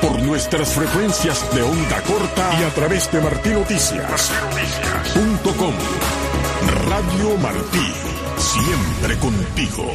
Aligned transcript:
Por 0.00 0.22
nuestras 0.22 0.74
frecuencias 0.74 1.54
de 1.54 1.62
onda 1.62 2.00
corta 2.02 2.50
y 2.60 2.64
a 2.64 2.70
través 2.70 3.10
de 3.12 3.20
martinoticias.com. 3.20 5.74
Radio 6.88 7.36
Martí, 7.38 7.92
siempre 8.36 9.16
contigo. 9.18 9.92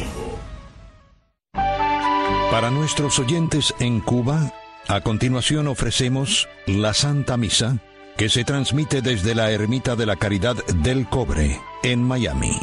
Para 2.50 2.70
nuestros 2.70 3.18
oyentes 3.18 3.74
en 3.78 4.00
Cuba, 4.00 4.52
a 4.88 5.00
continuación 5.00 5.68
ofrecemos 5.68 6.48
la 6.66 6.92
Santa 6.92 7.36
Misa 7.36 7.78
que 8.16 8.28
se 8.28 8.44
transmite 8.44 9.00
desde 9.00 9.34
la 9.34 9.50
Ermita 9.50 9.96
de 9.96 10.06
la 10.06 10.16
Caridad 10.16 10.56
del 10.66 11.08
Cobre 11.08 11.60
en 11.82 12.02
Miami. 12.02 12.58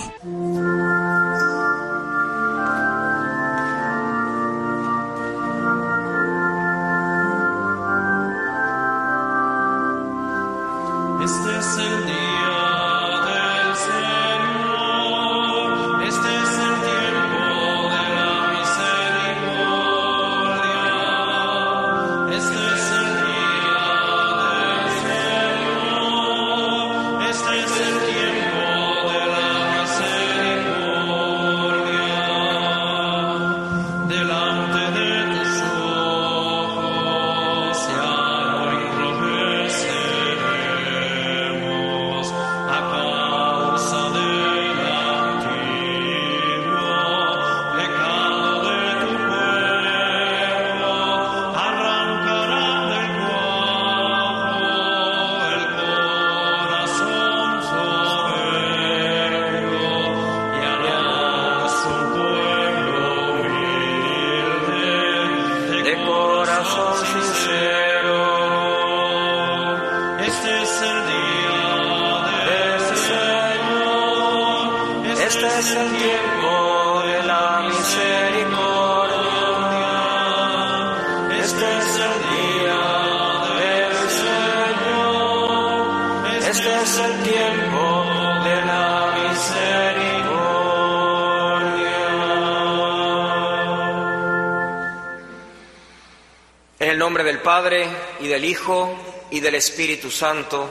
Padre 97.43 97.87
y 98.19 98.27
del 98.27 98.43
Hijo 98.43 98.93
y 99.31 99.39
del 99.39 99.55
Espíritu 99.55 100.11
Santo. 100.11 100.69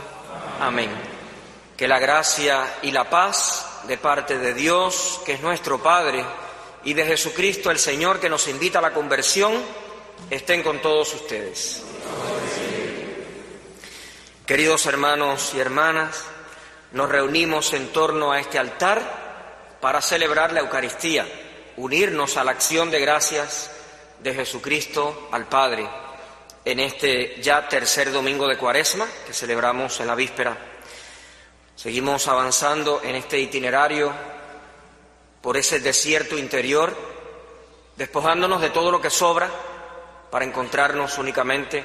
Amén. 0.60 0.90
Que 1.76 1.88
la 1.88 1.98
gracia 1.98 2.76
y 2.82 2.90
la 2.90 3.08
paz 3.08 3.83
de 3.86 3.96
parte 3.96 4.38
de 4.38 4.52
Dios, 4.52 5.20
que 5.24 5.34
es 5.34 5.40
nuestro 5.40 5.83
Padre, 5.83 6.24
y 6.84 6.92
de 6.92 7.05
Jesucristo 7.06 7.70
el 7.70 7.78
Señor, 7.78 8.20
que 8.20 8.28
nos 8.28 8.46
invita 8.48 8.78
a 8.78 8.83
la 8.83 8.92
conversión, 8.92 9.55
estén 10.28 10.62
con 10.62 10.83
todos 10.83 11.14
ustedes. 11.14 11.83
Queridos 14.44 14.86
hermanos 14.86 15.52
y 15.55 15.61
hermanas, 15.61 16.24
nos 16.92 17.08
reunimos 17.08 17.72
en 17.72 17.88
torno 17.88 18.33
a 18.33 18.40
este 18.40 18.58
altar 18.58 19.77
para 19.80 20.02
celebrar 20.02 20.52
la 20.52 20.61
Eucaristía, 20.61 21.27
unirnos 21.77 22.36
a 22.36 22.44
la 22.44 22.50
acción 22.50 22.90
de 22.90 23.00
gracias 23.00 23.70
de 24.20 24.34
Jesucristo 24.34 25.28
al 25.33 25.46
Padre 25.46 25.88
en 26.64 26.80
este 26.80 27.41
ya 27.41 27.69
tercer 27.69 28.13
domingo 28.13 28.46
de 28.46 28.58
Cuaresma 28.58 29.07
que 29.27 29.33
celebramos 29.33 30.01
en 30.01 30.07
la 30.07 30.14
víspera. 30.14 30.57
Seguimos 31.77 32.27
avanzando 32.29 33.01
en 33.02 33.17
este 33.17 33.39
itinerario 33.39 34.13
por 35.41 35.57
ese 35.57 35.80
desierto 35.80 36.36
interior, 36.36 36.95
despojándonos 37.97 38.61
de 38.61 38.70
todo 38.70 38.91
lo 38.91 39.01
que 39.01 39.11
sobra 39.11 39.51
para 40.30 40.45
encontrarnos 40.45 41.18
únicamente 41.18 41.85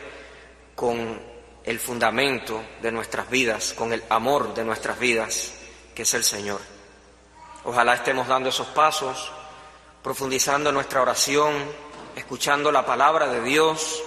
con 0.76 1.22
el 1.64 1.80
fundamento 1.80 2.62
de 2.82 2.92
nuestras 2.92 3.30
vidas, 3.30 3.74
con 3.74 3.94
el 3.94 4.04
amor 4.10 4.54
de 4.54 4.66
nuestras 4.66 5.00
vidas, 5.00 5.54
que 5.96 6.02
es 6.02 6.14
el 6.14 6.24
Señor. 6.24 6.60
Ojalá 7.64 7.94
estemos 7.94 8.28
dando 8.28 8.50
esos 8.50 8.68
pasos, 8.68 9.32
profundizando 10.02 10.72
nuestra 10.72 11.02
oración, 11.02 11.54
escuchando 12.16 12.72
la 12.72 12.86
palabra 12.86 13.28
de 13.28 13.42
Dios, 13.42 14.04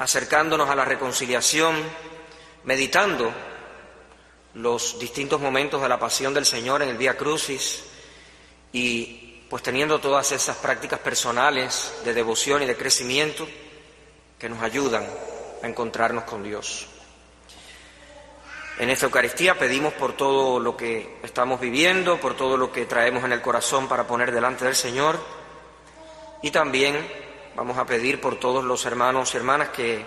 acercándonos 0.00 0.70
a 0.70 0.74
la 0.74 0.86
reconciliación, 0.86 1.76
meditando 2.64 3.30
los 4.54 4.98
distintos 4.98 5.38
momentos 5.42 5.82
de 5.82 5.90
la 5.90 6.00
pasión 6.00 6.32
del 6.32 6.46
Señor 6.46 6.82
en 6.82 6.88
el 6.88 6.96
Vía 6.96 7.18
Crucis 7.18 7.84
y 8.72 9.42
pues 9.50 9.62
teniendo 9.62 9.98
todas 9.98 10.32
esas 10.32 10.56
prácticas 10.56 11.00
personales 11.00 11.92
de 12.02 12.14
devoción 12.14 12.62
y 12.62 12.66
de 12.66 12.78
crecimiento 12.78 13.46
que 14.38 14.48
nos 14.48 14.62
ayudan 14.62 15.06
a 15.62 15.66
encontrarnos 15.66 16.24
con 16.24 16.42
Dios. 16.42 16.86
En 18.78 18.88
esta 18.88 19.04
Eucaristía 19.04 19.58
pedimos 19.58 19.92
por 19.92 20.16
todo 20.16 20.58
lo 20.58 20.78
que 20.78 21.18
estamos 21.22 21.60
viviendo, 21.60 22.18
por 22.18 22.34
todo 22.34 22.56
lo 22.56 22.72
que 22.72 22.86
traemos 22.86 23.22
en 23.24 23.32
el 23.32 23.42
corazón 23.42 23.86
para 23.86 24.06
poner 24.06 24.32
delante 24.32 24.64
del 24.64 24.76
Señor 24.76 25.20
y 26.40 26.50
también 26.50 26.96
Vamos 27.56 27.78
a 27.78 27.84
pedir 27.84 28.20
por 28.20 28.38
todos 28.38 28.64
los 28.64 28.86
hermanos 28.86 29.34
y 29.34 29.36
hermanas 29.36 29.70
que 29.70 30.04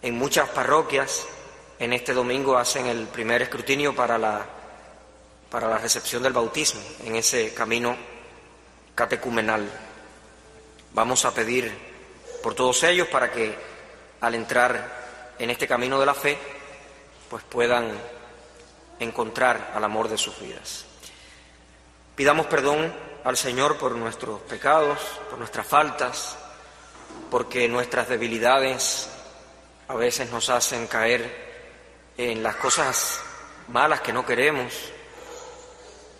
en 0.00 0.14
muchas 0.14 0.48
parroquias 0.50 1.26
en 1.78 1.92
este 1.92 2.14
domingo 2.14 2.56
hacen 2.56 2.86
el 2.86 3.08
primer 3.08 3.42
escrutinio 3.42 3.94
para 3.96 4.16
la, 4.16 4.46
para 5.50 5.68
la 5.68 5.78
recepción 5.78 6.22
del 6.22 6.32
bautismo 6.32 6.80
en 7.04 7.16
ese 7.16 7.52
camino 7.52 7.96
catecumenal. 8.94 9.68
Vamos 10.94 11.24
a 11.24 11.34
pedir 11.34 11.72
por 12.44 12.54
todos 12.54 12.82
ellos 12.84 13.08
para 13.08 13.32
que 13.32 13.54
al 14.20 14.34
entrar 14.36 15.34
en 15.40 15.50
este 15.50 15.66
camino 15.66 15.98
de 15.98 16.06
la 16.06 16.14
fe, 16.14 16.38
pues 17.28 17.42
puedan 17.42 17.90
encontrar 19.00 19.72
al 19.74 19.82
amor 19.82 20.08
de 20.08 20.16
sus 20.16 20.38
vidas. 20.38 20.84
Pidamos 22.14 22.46
perdón 22.46 22.94
al 23.24 23.36
Señor 23.36 23.78
por 23.78 23.96
nuestros 23.96 24.40
pecados, 24.42 24.98
por 25.28 25.38
nuestras 25.38 25.66
faltas, 25.66 26.38
porque 27.30 27.68
nuestras 27.68 28.08
debilidades 28.08 29.08
a 29.88 29.94
veces 29.94 30.30
nos 30.30 30.48
hacen 30.50 30.86
caer 30.86 31.52
en 32.16 32.42
las 32.42 32.56
cosas 32.56 33.20
malas 33.68 34.00
que 34.00 34.12
no 34.12 34.24
queremos, 34.26 34.72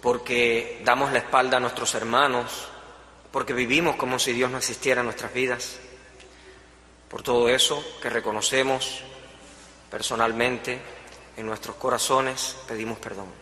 porque 0.00 0.80
damos 0.84 1.12
la 1.12 1.18
espalda 1.18 1.58
a 1.58 1.60
nuestros 1.60 1.94
hermanos, 1.94 2.68
porque 3.30 3.52
vivimos 3.52 3.96
como 3.96 4.18
si 4.18 4.32
Dios 4.32 4.50
no 4.50 4.58
existiera 4.58 5.00
en 5.00 5.06
nuestras 5.06 5.32
vidas. 5.32 5.78
Por 7.08 7.22
todo 7.22 7.48
eso 7.48 7.84
que 8.00 8.10
reconocemos 8.10 9.02
personalmente 9.90 10.80
en 11.36 11.46
nuestros 11.46 11.76
corazones, 11.76 12.56
pedimos 12.66 12.98
perdón. 12.98 13.41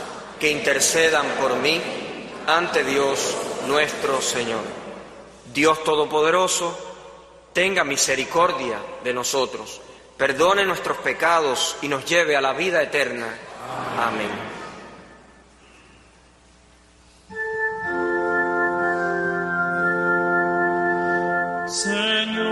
que 0.41 0.49
intercedan 0.49 1.27
por 1.39 1.55
mí 1.57 1.79
ante 2.47 2.83
Dios 2.83 3.37
nuestro 3.67 4.19
Señor. 4.23 4.63
Dios 5.53 5.83
Todopoderoso, 5.83 6.75
tenga 7.53 7.83
misericordia 7.83 8.79
de 9.03 9.13
nosotros, 9.13 9.79
perdone 10.17 10.65
nuestros 10.65 10.97
pecados 10.97 11.77
y 11.83 11.87
nos 11.87 12.05
lleve 12.05 12.35
a 12.35 12.41
la 12.41 12.53
vida 12.53 12.81
eterna. 12.81 13.27
Amén. 13.99 14.31
Señor 21.67 22.51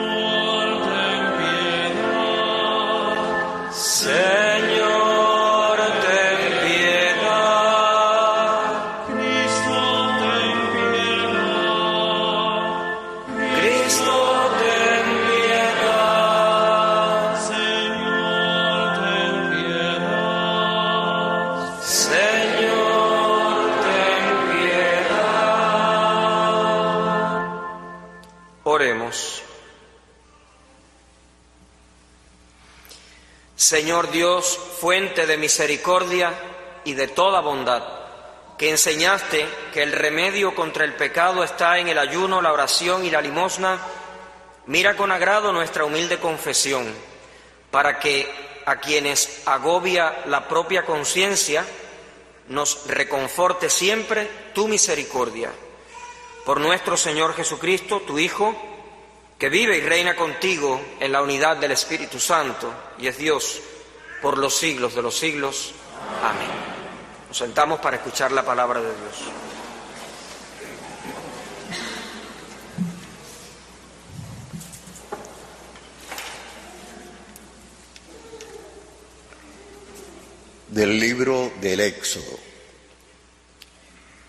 Dios, 34.11 34.59
fuente 34.79 35.27
de 35.27 35.37
misericordia 35.37 36.33
y 36.85 36.95
de 36.95 37.07
toda 37.07 37.39
bondad, 37.39 37.83
que 38.57 38.71
enseñaste 38.71 39.47
que 39.71 39.83
el 39.83 39.91
remedio 39.91 40.55
contra 40.55 40.85
el 40.85 40.95
pecado 40.95 41.43
está 41.43 41.77
en 41.77 41.87
el 41.87 41.99
ayuno, 41.99 42.41
la 42.41 42.51
oración 42.51 43.05
y 43.05 43.11
la 43.11 43.21
limosna, 43.21 43.77
mira 44.65 44.95
con 44.95 45.11
agrado 45.11 45.51
nuestra 45.51 45.85
humilde 45.85 46.17
confesión, 46.17 46.91
para 47.69 47.99
que 47.99 48.27
a 48.65 48.77
quienes 48.77 49.43
agobia 49.45 50.23
la 50.25 50.47
propia 50.47 50.83
conciencia, 50.83 51.63
nos 52.47 52.87
reconforte 52.87 53.69
siempre 53.69 54.27
tu 54.55 54.67
misericordia. 54.67 55.51
Por 56.43 56.59
nuestro 56.59 56.97
Señor 56.97 57.35
Jesucristo, 57.35 58.01
tu 58.01 58.17
Hijo, 58.17 58.55
que 59.39 59.47
vive 59.47 59.77
y 59.77 59.81
reina 59.81 60.17
contigo 60.17 60.81
en 60.99 61.13
la 61.13 61.21
unidad 61.21 61.55
del 61.55 61.71
Espíritu 61.71 62.19
Santo 62.19 62.73
y 62.99 63.07
es 63.07 63.17
Dios 63.17 63.61
por 64.21 64.37
los 64.37 64.53
siglos 64.53 64.93
de 64.95 65.01
los 65.01 65.17
siglos. 65.17 65.73
Amén. 66.21 66.49
Nos 67.29 67.37
sentamos 67.37 67.79
para 67.79 67.95
escuchar 67.95 68.33
la 68.33 68.43
palabra 68.43 68.81
de 68.81 68.87
Dios. 68.87 69.31
Del 80.67 80.99
libro 80.99 81.53
del 81.61 81.79
Éxodo. 81.79 82.37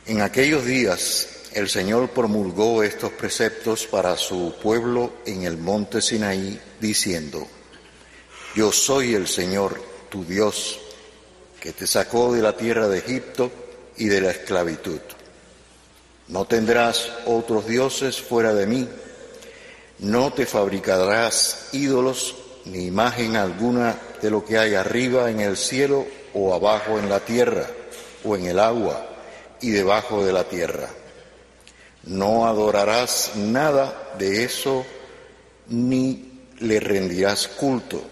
En 0.06 0.22
aquellos 0.22 0.64
días 0.64 1.39
el 1.52 1.68
Señor 1.68 2.10
promulgó 2.10 2.82
estos 2.82 3.10
preceptos 3.12 3.86
para 3.86 4.16
su 4.16 4.54
pueblo 4.62 5.14
en 5.26 5.42
el 5.42 5.58
monte 5.58 6.00
Sinaí, 6.00 6.60
diciendo, 6.80 7.46
Yo 8.54 8.70
soy 8.70 9.14
el 9.14 9.26
Señor, 9.26 9.82
tu 10.08 10.24
Dios, 10.24 10.78
que 11.60 11.72
te 11.72 11.88
sacó 11.88 12.32
de 12.32 12.40
la 12.40 12.56
tierra 12.56 12.86
de 12.86 12.98
Egipto 12.98 13.50
y 13.96 14.06
de 14.06 14.20
la 14.20 14.30
esclavitud. 14.30 15.00
No 16.28 16.44
tendrás 16.44 17.10
otros 17.26 17.66
dioses 17.66 18.20
fuera 18.20 18.54
de 18.54 18.66
mí, 18.66 18.88
no 19.98 20.32
te 20.32 20.46
fabricarás 20.46 21.70
ídolos 21.72 22.36
ni 22.64 22.86
imagen 22.86 23.34
alguna 23.34 23.98
de 24.22 24.30
lo 24.30 24.44
que 24.44 24.56
hay 24.56 24.74
arriba 24.74 25.30
en 25.30 25.40
el 25.40 25.56
cielo 25.56 26.06
o 26.32 26.54
abajo 26.54 26.98
en 26.98 27.08
la 27.08 27.20
tierra 27.20 27.66
o 28.22 28.36
en 28.36 28.46
el 28.46 28.60
agua 28.60 29.04
y 29.60 29.70
debajo 29.70 30.24
de 30.24 30.32
la 30.32 30.44
tierra 30.44 30.88
no 32.04 32.46
adorarás 32.46 33.32
nada 33.36 34.14
de 34.18 34.44
eso 34.44 34.84
ni 35.68 36.46
le 36.58 36.80
rendirás 36.80 37.48
culto, 37.48 38.02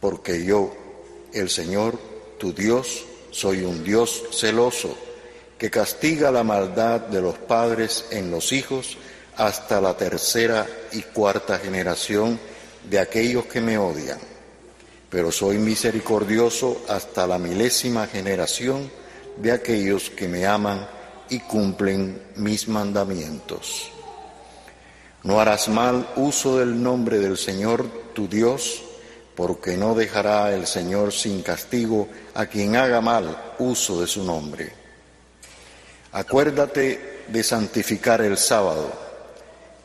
porque 0.00 0.44
yo, 0.44 0.74
el 1.32 1.50
Señor, 1.50 1.98
tu 2.38 2.52
Dios, 2.52 3.04
soy 3.30 3.62
un 3.62 3.84
Dios 3.84 4.24
celoso, 4.32 4.96
que 5.58 5.70
castiga 5.70 6.30
la 6.30 6.42
maldad 6.42 7.00
de 7.00 7.20
los 7.20 7.36
padres 7.36 8.06
en 8.10 8.30
los 8.30 8.52
hijos 8.52 8.96
hasta 9.36 9.80
la 9.80 9.96
tercera 9.96 10.66
y 10.92 11.02
cuarta 11.02 11.58
generación 11.58 12.38
de 12.88 12.98
aquellos 12.98 13.44
que 13.44 13.60
me 13.60 13.76
odian. 13.76 14.18
Pero 15.10 15.30
soy 15.30 15.58
misericordioso 15.58 16.82
hasta 16.88 17.26
la 17.26 17.38
milésima 17.38 18.06
generación 18.06 18.90
de 19.36 19.52
aquellos 19.52 20.08
que 20.10 20.28
me 20.28 20.46
aman 20.46 20.86
y 21.30 21.38
cumplen 21.38 22.20
mis 22.36 22.68
mandamientos. 22.68 23.90
No 25.22 25.40
harás 25.40 25.68
mal 25.68 26.08
uso 26.16 26.58
del 26.58 26.82
nombre 26.82 27.18
del 27.18 27.38
Señor 27.38 27.86
tu 28.14 28.28
Dios, 28.28 28.82
porque 29.36 29.76
no 29.76 29.94
dejará 29.94 30.52
el 30.54 30.66
Señor 30.66 31.12
sin 31.12 31.42
castigo 31.42 32.08
a 32.34 32.46
quien 32.46 32.76
haga 32.76 33.00
mal 33.00 33.54
uso 33.58 34.00
de 34.00 34.06
su 34.06 34.24
nombre. 34.24 34.72
Acuérdate 36.12 37.24
de 37.28 37.42
santificar 37.42 38.20
el 38.22 38.36
sábado. 38.36 38.90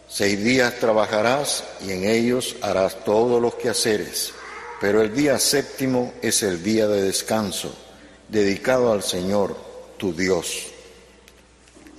Seis 0.08 0.44
días 0.44 0.80
trabajarás 0.80 1.64
y 1.86 1.92
en 1.92 2.06
ellos 2.06 2.56
harás 2.62 3.04
todos 3.04 3.42
los 3.42 3.56
quehaceres, 3.56 4.34
pero 4.82 5.02
el 5.02 5.14
día 5.14 5.38
séptimo 5.38 6.14
es 6.22 6.42
el 6.44 6.64
día 6.64 6.88
de 6.88 7.04
descanso, 7.04 7.76
dedicado 8.30 8.92
al 8.92 9.04
Señor 9.04 9.56
tu 9.98 10.14
Dios 10.14 10.75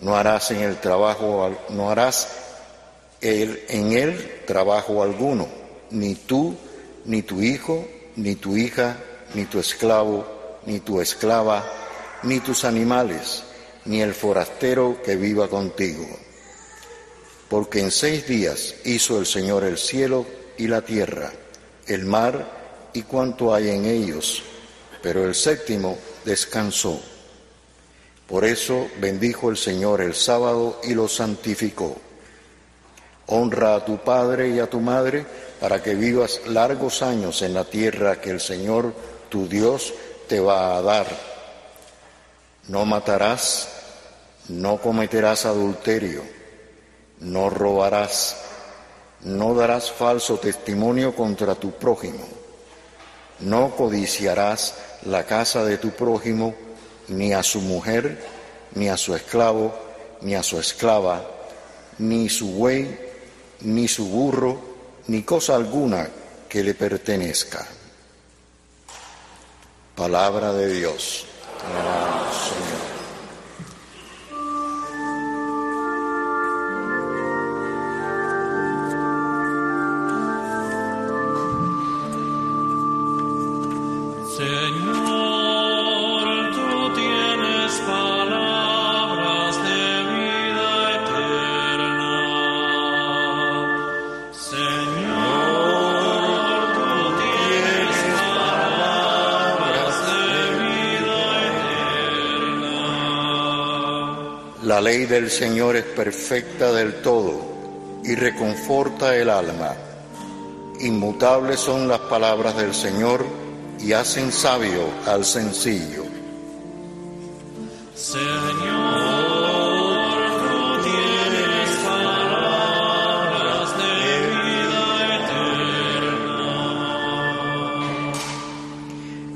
no 0.07 0.17
harás 0.17 0.53
en 0.53 0.61
el 0.61 0.77
trabajo, 0.77 1.51
no 1.71 1.91
harás 1.91 2.29
en 3.21 3.93
él 3.93 4.45
trabajo 4.47 5.03
alguno, 5.03 5.49
ni 5.91 6.15
tú, 6.15 6.57
ni 7.07 7.23
tu 7.23 7.43
hijo, 7.43 7.89
ni 8.15 8.37
tu 8.37 8.57
hija, 8.57 8.99
ni 9.35 9.47
tu 9.47 9.59
esclavo, 9.59 10.25
ni 10.65 10.79
tu 10.79 11.01
esclava, 11.01 11.69
ni 12.23 12.39
tus 12.39 12.65
animales, 12.65 13.43
ni 13.85 14.01
el 14.01 14.15
forastero 14.15 15.03
que 15.05 15.17
viva 15.17 15.49
contigo. 15.49 16.07
Porque 17.49 17.81
en 17.81 17.91
seis 17.91 18.29
días 18.29 18.77
hizo 18.85 19.19
el 19.19 19.27
Señor 19.27 19.65
el 19.65 19.77
cielo 19.77 20.25
y 20.57 20.69
la 20.69 20.83
tierra, 20.83 21.33
el 21.89 22.05
mar 22.05 22.91
y 22.93 23.03
cuanto 23.03 23.53
hay 23.53 23.71
en 23.71 23.85
ellos, 23.87 24.45
pero 25.03 25.25
el 25.25 25.35
séptimo 25.35 25.99
descansó. 26.25 27.16
Por 28.29 28.45
eso 28.45 28.89
bendijo 28.99 29.51
el 29.51 29.57
Señor 29.57 30.01
el 30.01 30.15
sábado 30.15 30.81
y 30.83 30.95
lo 30.95 31.07
santificó. 31.09 31.97
Honra 33.27 33.77
a 33.77 33.85
tu 33.85 33.99
padre 33.99 34.49
y 34.51 34.59
a 34.59 34.69
tu 34.69 34.81
madre 34.81 35.25
para 35.61 35.83
que 35.83 35.95
vivas 35.95 36.41
largos 36.47 37.03
años 37.03 37.43
en 37.43 37.55
la 37.55 37.65
tierra 37.65 38.21
que 38.21 38.31
el 38.31 38.41
Señor 38.41 38.93
tu 39.29 39.49
Dios 39.49 39.95
te 40.29 40.41
va 40.41 40.77
a 40.77 40.83
dar. 40.83 41.07
No 42.69 42.85
matarás, 42.85 43.69
no 44.49 44.79
cometerás 44.79 45.47
adulterio, 45.47 46.23
no 47.21 47.49
robarás, 47.49 48.37
no 49.23 49.55
darás 49.55 49.91
falso 49.91 50.39
testimonio 50.39 51.15
contra 51.15 51.55
tu 51.55 51.73
prójimo, 51.73 52.27
no 53.41 53.75
codiciarás 53.77 54.75
la 55.05 55.25
casa 55.25 55.65
de 55.65 55.79
tu 55.79 55.91
prójimo, 55.91 56.55
ni 57.09 57.33
a 57.33 57.43
su 57.43 57.61
mujer, 57.61 58.19
ni 58.75 58.89
a 58.89 58.97
su 58.97 59.15
esclavo, 59.15 59.75
ni 60.23 60.35
a 60.35 60.43
su 60.43 60.59
esclava, 60.59 61.25
ni 61.99 62.29
su 62.29 62.53
buey, 62.53 62.99
ni 63.61 63.89
su 63.89 64.07
burro, 64.07 64.61
ni 65.07 65.23
cosa 65.23 65.55
alguna 65.55 66.09
que 66.49 66.63
le 66.63 66.75
pertenezca. 66.75 67.67
Palabra 69.95 70.53
de 70.53 70.69
Dios. 70.69 71.27
La 71.75 72.16
del 105.17 105.31
Señor 105.31 105.77
es 105.77 105.85
perfecta 105.85 106.73
del 106.73 107.01
todo 107.01 107.41
y 108.05 108.15
reconforta 108.15 109.17
el 109.17 109.31
alma. 109.31 109.75
Inmutables 110.81 111.59
son 111.59 111.89
las 111.89 112.01
palabras 112.01 112.55
del 112.55 112.75
Señor 112.75 113.25
y 113.81 113.95
hacen 113.95 114.31
sabio 114.31 114.83
al 115.07 115.25
sencillo. 115.25 116.05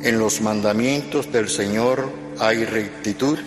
En 0.02 0.18
los 0.18 0.42
mandamientos 0.42 1.32
del 1.32 1.48
Señor 1.48 2.06
hay 2.38 2.66
rectitud 2.66 3.38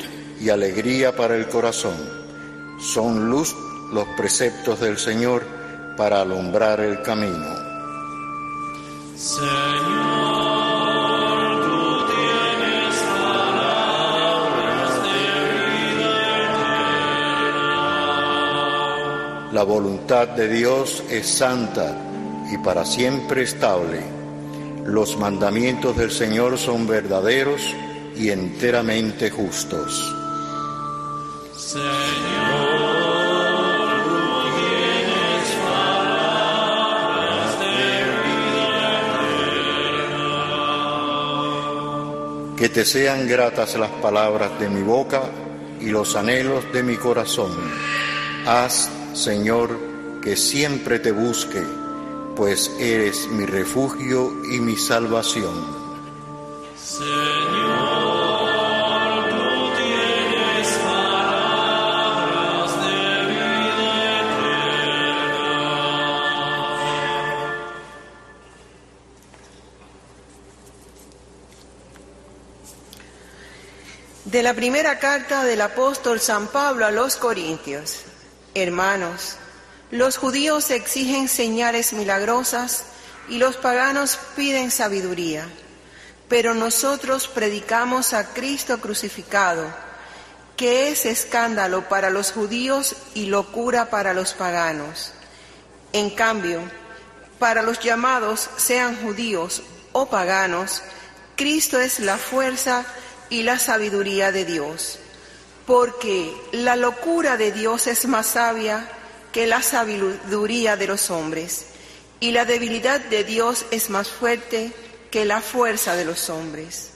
y 0.41 0.49
alegría 0.49 1.15
para 1.15 1.35
el 1.35 1.47
corazón. 1.47 2.22
Son 2.83 3.29
luz 3.29 3.55
los 3.93 4.05
preceptos 4.17 4.81
del 4.81 4.97
Señor 4.97 5.43
para 5.95 6.19
alumbrar 6.19 6.81
el 6.81 7.01
camino. 7.01 7.47
Señor, 9.15 9.49
tú 11.63 12.05
tienes 12.11 12.95
palabras 13.23 14.91
de 15.01 15.17
vida 15.71 16.11
La 19.53 19.63
voluntad 19.63 20.27
de 20.27 20.49
Dios 20.49 21.03
es 21.09 21.25
santa 21.25 21.95
y 22.51 22.57
para 22.57 22.83
siempre 22.83 23.43
estable 23.43 24.01
los 24.85 25.17
mandamientos 25.17 25.95
del 25.95 26.11
Señor 26.11 26.57
son 26.57 26.85
verdaderos 26.85 27.61
y 28.17 28.29
enteramente 28.29 29.29
justos. 29.29 30.22
Que 42.63 42.69
te 42.69 42.85
sean 42.85 43.27
gratas 43.27 43.75
las 43.75 43.89
palabras 43.89 44.57
de 44.57 44.69
mi 44.69 44.83
boca 44.83 45.21
y 45.81 45.87
los 45.87 46.15
anhelos 46.15 46.63
de 46.71 46.81
mi 46.81 46.95
corazón. 46.95 47.51
Haz, 48.47 48.89
Señor, 49.13 49.77
que 50.21 50.37
siempre 50.37 50.99
te 50.99 51.11
busque 51.11 51.61
pues 52.37 52.73
eres 52.79 53.27
mi 53.27 53.45
refugio 53.45 54.31
y 54.49 54.61
mi 54.61 54.77
salvación. 54.77 55.53
Señor, 56.81 57.62
De 74.33 74.41
la 74.41 74.55
primera 74.55 74.97
carta 74.97 75.43
del 75.43 75.61
apóstol 75.61 76.19
San 76.19 76.47
Pablo 76.47 76.87
a 76.87 76.91
los 76.91 77.17
Corintios. 77.17 77.97
Hermanos, 78.55 79.35
los 79.91 80.17
judíos 80.17 80.71
exigen 80.71 81.27
señales 81.27 81.93
milagrosas 81.93 82.83
y 83.29 83.37
los 83.37 83.57
paganos 83.57 84.17
piden 84.35 84.71
sabiduría, 84.71 85.47
pero 86.29 86.55
nosotros 86.55 87.27
predicamos 87.27 88.13
a 88.13 88.33
Cristo 88.33 88.81
crucificado, 88.81 89.67
que 90.57 90.89
es 90.89 91.05
escándalo 91.05 91.87
para 91.87 92.09
los 92.09 92.31
judíos 92.31 92.95
y 93.13 93.27
locura 93.27 93.91
para 93.91 94.15
los 94.15 94.33
paganos. 94.33 95.11
En 95.91 96.09
cambio, 96.09 96.59
para 97.37 97.61
los 97.61 97.79
llamados, 97.81 98.49
sean 98.57 98.95
judíos 98.95 99.61
o 99.91 100.07
paganos, 100.07 100.81
Cristo 101.35 101.79
es 101.79 101.99
la 101.99 102.17
fuerza 102.17 102.83
y 103.33 103.41
la 103.41 103.57
sabiduría 103.57 104.31
de 104.31 104.45
Dios, 104.45 104.99
porque 105.65 106.31
la 106.51 106.75
locura 106.75 107.35
de 107.35 107.51
Dios 107.51 107.87
es 107.87 108.05
más 108.05 108.27
sabia 108.27 108.87
que 109.31 109.47
la 109.47 109.63
sabiduría 109.63 110.77
de 110.77 110.85
los 110.85 111.09
hombres, 111.09 111.65
y 112.19 112.31
la 112.31 112.45
debilidad 112.45 113.01
de 113.01 113.23
Dios 113.23 113.65
es 113.71 113.89
más 113.89 114.07
fuerte 114.07 114.71
que 115.09 115.25
la 115.25 115.41
fuerza 115.41 115.95
de 115.95 116.05
los 116.05 116.29
hombres. 116.29 116.91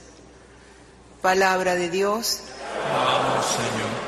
Palabra 1.20 1.74
de 1.74 1.90
Dios. 1.90 2.42
Vamos, 2.92 3.44
Señor. 3.44 4.07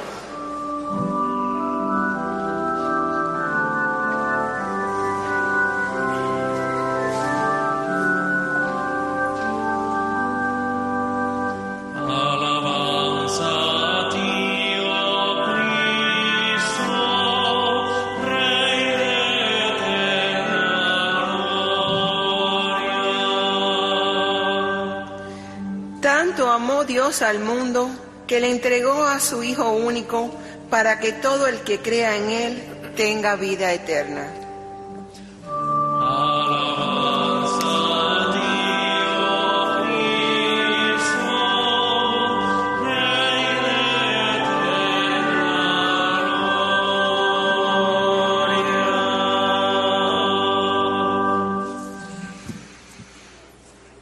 Dios 26.91 27.23
al 27.23 27.39
mundo 27.39 27.89
que 28.27 28.41
le 28.41 28.51
entregó 28.51 29.05
a 29.05 29.21
su 29.21 29.45
Hijo 29.45 29.71
único 29.71 30.29
para 30.71 30.99
que 30.99 31.13
todo 31.13 31.47
el 31.47 31.61
que 31.61 31.79
crea 31.79 32.17
en 32.17 32.31
Él 32.31 32.63
tenga 32.97 33.37
vida 33.37 33.73
eterna. 33.73 34.29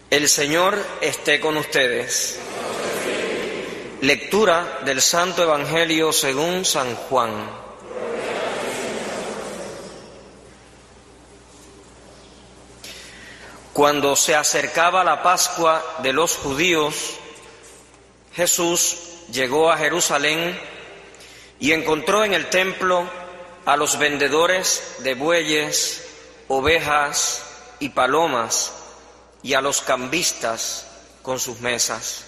El 0.09 0.27
Señor 0.31 0.79
esté 1.03 1.39
con 1.39 1.59
ustedes. 1.59 2.48
Lectura 4.01 4.79
del 4.85 5.03
Santo 5.03 5.43
Evangelio 5.43 6.13
según 6.13 6.65
San 6.65 6.95
Juan. 6.95 7.33
Cuando 13.73 14.15
se 14.15 14.37
acercaba 14.37 15.03
la 15.03 15.21
Pascua 15.25 15.83
de 16.01 16.13
los 16.13 16.37
judíos, 16.37 17.17
Jesús 18.35 18.97
llegó 19.33 19.69
a 19.69 19.77
Jerusalén 19.77 20.57
y 21.59 21.73
encontró 21.73 22.23
en 22.23 22.35
el 22.35 22.51
templo 22.51 23.03
a 23.67 23.77
los 23.77 23.99
vendedores 23.99 24.99
de 25.01 25.15
bueyes, 25.15 26.07
ovejas 26.47 27.43
y 27.81 27.89
palomas 27.89 28.75
y 29.43 29.55
a 29.55 29.61
los 29.61 29.81
cambistas 29.81 30.87
con 31.23 31.41
sus 31.41 31.59
mesas. 31.59 32.28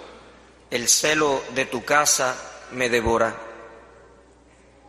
el 0.71 0.87
celo 0.87 1.43
de 1.53 1.65
tu 1.65 1.83
casa 1.83 2.35
me 2.71 2.89
devora. 2.89 3.35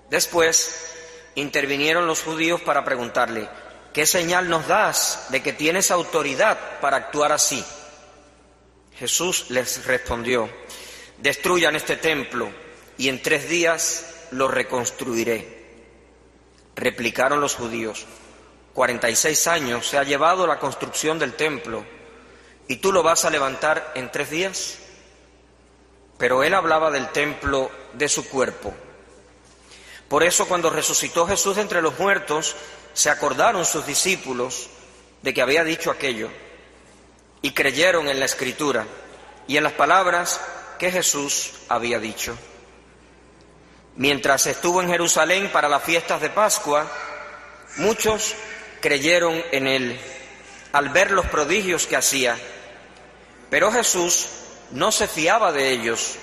Después 0.08 0.94
intervinieron 1.34 2.06
los 2.06 2.22
judíos 2.22 2.60
para 2.60 2.84
preguntarle, 2.84 3.48
¿qué 3.92 4.06
señal 4.06 4.48
nos 4.48 4.68
das 4.68 5.26
de 5.30 5.42
que 5.42 5.52
tienes 5.52 5.90
autoridad 5.90 6.80
para 6.80 6.98
actuar 6.98 7.32
así? 7.32 7.64
Jesús 8.96 9.46
les 9.50 9.84
respondió, 9.84 10.48
destruyan 11.18 11.74
este 11.74 11.96
templo 11.96 12.50
y 12.96 13.08
en 13.08 13.20
tres 13.20 13.48
días 13.48 14.28
lo 14.30 14.46
reconstruiré. 14.46 15.62
Replicaron 16.76 17.40
los 17.40 17.56
judíos, 17.56 18.06
cuarenta 18.72 19.10
y 19.10 19.16
seis 19.16 19.48
años 19.48 19.88
se 19.88 19.98
ha 19.98 20.04
llevado 20.04 20.46
la 20.46 20.60
construcción 20.60 21.18
del 21.18 21.34
templo 21.34 21.84
y 22.68 22.76
tú 22.76 22.92
lo 22.92 23.02
vas 23.02 23.24
a 23.24 23.30
levantar 23.30 23.92
en 23.96 24.12
tres 24.12 24.30
días 24.30 24.78
pero 26.22 26.44
él 26.44 26.54
hablaba 26.54 26.92
del 26.92 27.08
templo 27.08 27.68
de 27.94 28.08
su 28.08 28.28
cuerpo. 28.28 28.72
Por 30.06 30.22
eso 30.22 30.46
cuando 30.46 30.70
resucitó 30.70 31.26
Jesús 31.26 31.58
entre 31.58 31.82
los 31.82 31.98
muertos, 31.98 32.54
se 32.92 33.10
acordaron 33.10 33.64
sus 33.64 33.84
discípulos 33.86 34.68
de 35.20 35.34
que 35.34 35.42
había 35.42 35.64
dicho 35.64 35.90
aquello 35.90 36.30
y 37.42 37.50
creyeron 37.50 38.06
en 38.06 38.20
la 38.20 38.26
escritura 38.26 38.86
y 39.48 39.56
en 39.56 39.64
las 39.64 39.72
palabras 39.72 40.40
que 40.78 40.92
Jesús 40.92 41.54
había 41.68 41.98
dicho. 41.98 42.38
Mientras 43.96 44.46
estuvo 44.46 44.80
en 44.80 44.90
Jerusalén 44.90 45.50
para 45.52 45.68
las 45.68 45.82
fiestas 45.82 46.20
de 46.20 46.30
Pascua, 46.30 46.86
muchos 47.78 48.36
creyeron 48.80 49.42
en 49.50 49.66
él 49.66 50.00
al 50.70 50.90
ver 50.90 51.10
los 51.10 51.26
prodigios 51.26 51.88
que 51.88 51.96
hacía. 51.96 52.38
Pero 53.50 53.72
Jesús 53.72 54.28
no 54.72 54.92
se 54.92 55.08
fiaba 55.08 55.52
de 55.52 55.70
ellos, 55.70 56.16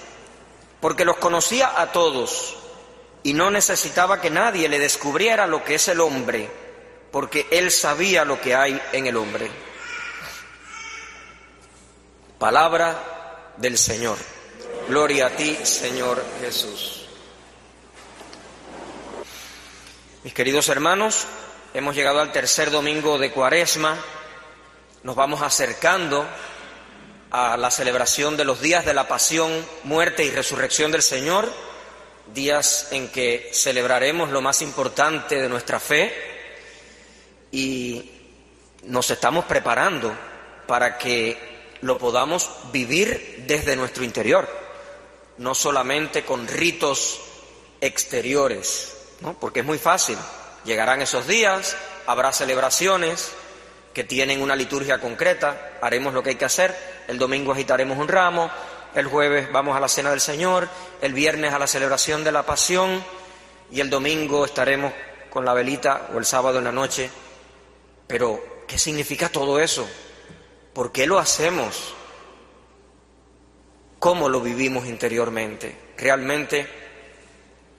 porque 0.82 1.06
los 1.06 1.18
conocía 1.18 1.80
a 1.80 1.92
todos 1.92 2.56
y 3.24 3.34
no 3.34 3.52
necesitaba 3.52 4.22
que 4.22 4.30
nadie 4.30 4.70
le 4.70 4.80
descubriera 4.80 5.48
lo 5.48 5.64
que 5.64 5.76
es 5.76 5.88
el 5.88 6.00
hombre, 6.00 6.50
porque 7.12 7.48
él 7.52 7.72
sabía 7.72 8.26
lo 8.26 8.40
que 8.40 8.56
hay 8.56 8.82
en 8.92 9.08
el 9.08 9.18
hombre. 9.18 9.50
Palabra 12.38 13.54
del 13.58 13.78
Señor. 13.78 14.18
Gloria 14.88 15.28
a 15.28 15.30
ti, 15.32 15.58
Señor 15.64 16.24
Jesús. 16.42 17.06
Mis 20.24 20.34
queridos 20.34 20.70
hermanos, 20.70 21.26
hemos 21.74 21.96
llegado 21.96 22.20
al 22.22 22.32
tercer 22.32 22.72
domingo 22.72 23.18
de 23.18 23.32
Cuaresma, 23.32 23.98
nos 25.04 25.16
vamos 25.16 25.42
acercando 25.42 26.26
a 27.32 27.58
la 27.58 27.72
celebración 27.72 28.38
de 28.38 28.46
los 28.46 28.62
días 28.62 28.86
de 28.86 28.94
la 28.94 29.08
pasión, 29.08 29.52
muerte 29.84 30.24
y 30.24 30.32
resurrección 30.32 30.92
del 30.92 31.04
Señor 31.04 31.50
días 32.34 32.88
en 32.92 33.10
que 33.10 33.50
celebraremos 33.54 34.30
lo 34.30 34.42
más 34.42 34.62
importante 34.62 35.40
de 35.40 35.50
nuestra 35.50 35.80
fe 35.80 36.14
y 37.52 38.12
nos 38.84 39.10
estamos 39.10 39.46
preparando 39.46 40.16
para 40.68 40.98
que 40.98 41.78
lo 41.82 41.98
podamos 41.98 42.50
vivir 42.72 43.46
desde 43.48 43.76
nuestro 43.76 44.04
interior, 44.04 44.48
no 45.38 45.56
solamente 45.56 46.24
con 46.24 46.48
ritos 46.48 47.20
exteriores, 47.82 48.96
porque 49.40 49.62
es 49.62 49.66
muy 49.66 49.78
fácil. 49.78 50.18
Llegarán 50.66 51.02
esos 51.02 51.26
días, 51.26 51.76
habrá 52.06 52.34
celebraciones 52.34 53.32
que 54.00 54.06
tienen 54.06 54.42
una 54.42 54.56
liturgia 54.56 54.98
concreta, 54.98 55.72
haremos 55.82 56.14
lo 56.14 56.24
que 56.24 56.30
hay 56.30 56.36
que 56.38 56.46
hacer, 56.46 56.74
el 57.10 57.18
domingo 57.18 57.52
agitaremos 57.52 57.98
un 57.98 58.08
ramo, 58.08 58.50
el 58.96 59.08
jueves 59.08 59.52
vamos 59.52 59.76
a 59.76 59.82
la 59.82 59.90
cena 59.90 60.10
del 60.10 60.22
Señor, 60.22 60.70
el 61.02 61.12
viernes 61.12 61.54
a 61.54 61.60
la 61.60 61.68
celebración 61.68 62.24
de 62.24 62.32
la 62.32 62.44
pasión 62.44 63.04
y 63.70 63.82
el 63.82 63.90
domingo 63.90 64.46
estaremos 64.46 64.94
con 65.30 65.44
la 65.44 65.54
velita 65.54 66.12
o 66.16 66.18
el 66.18 66.24
sábado 66.24 66.60
en 66.60 66.64
la 66.64 66.72
noche. 66.72 67.10
Pero, 68.08 68.42
¿qué 68.70 68.80
significa 68.80 69.28
todo 69.28 69.60
eso? 69.60 69.86
¿Por 70.72 70.94
qué 70.94 71.06
lo 71.06 71.20
hacemos? 71.20 71.94
¿Cómo 74.00 74.30
lo 74.30 74.40
vivimos 74.40 74.86
interiormente? 74.86 75.78
¿Realmente 75.98 76.70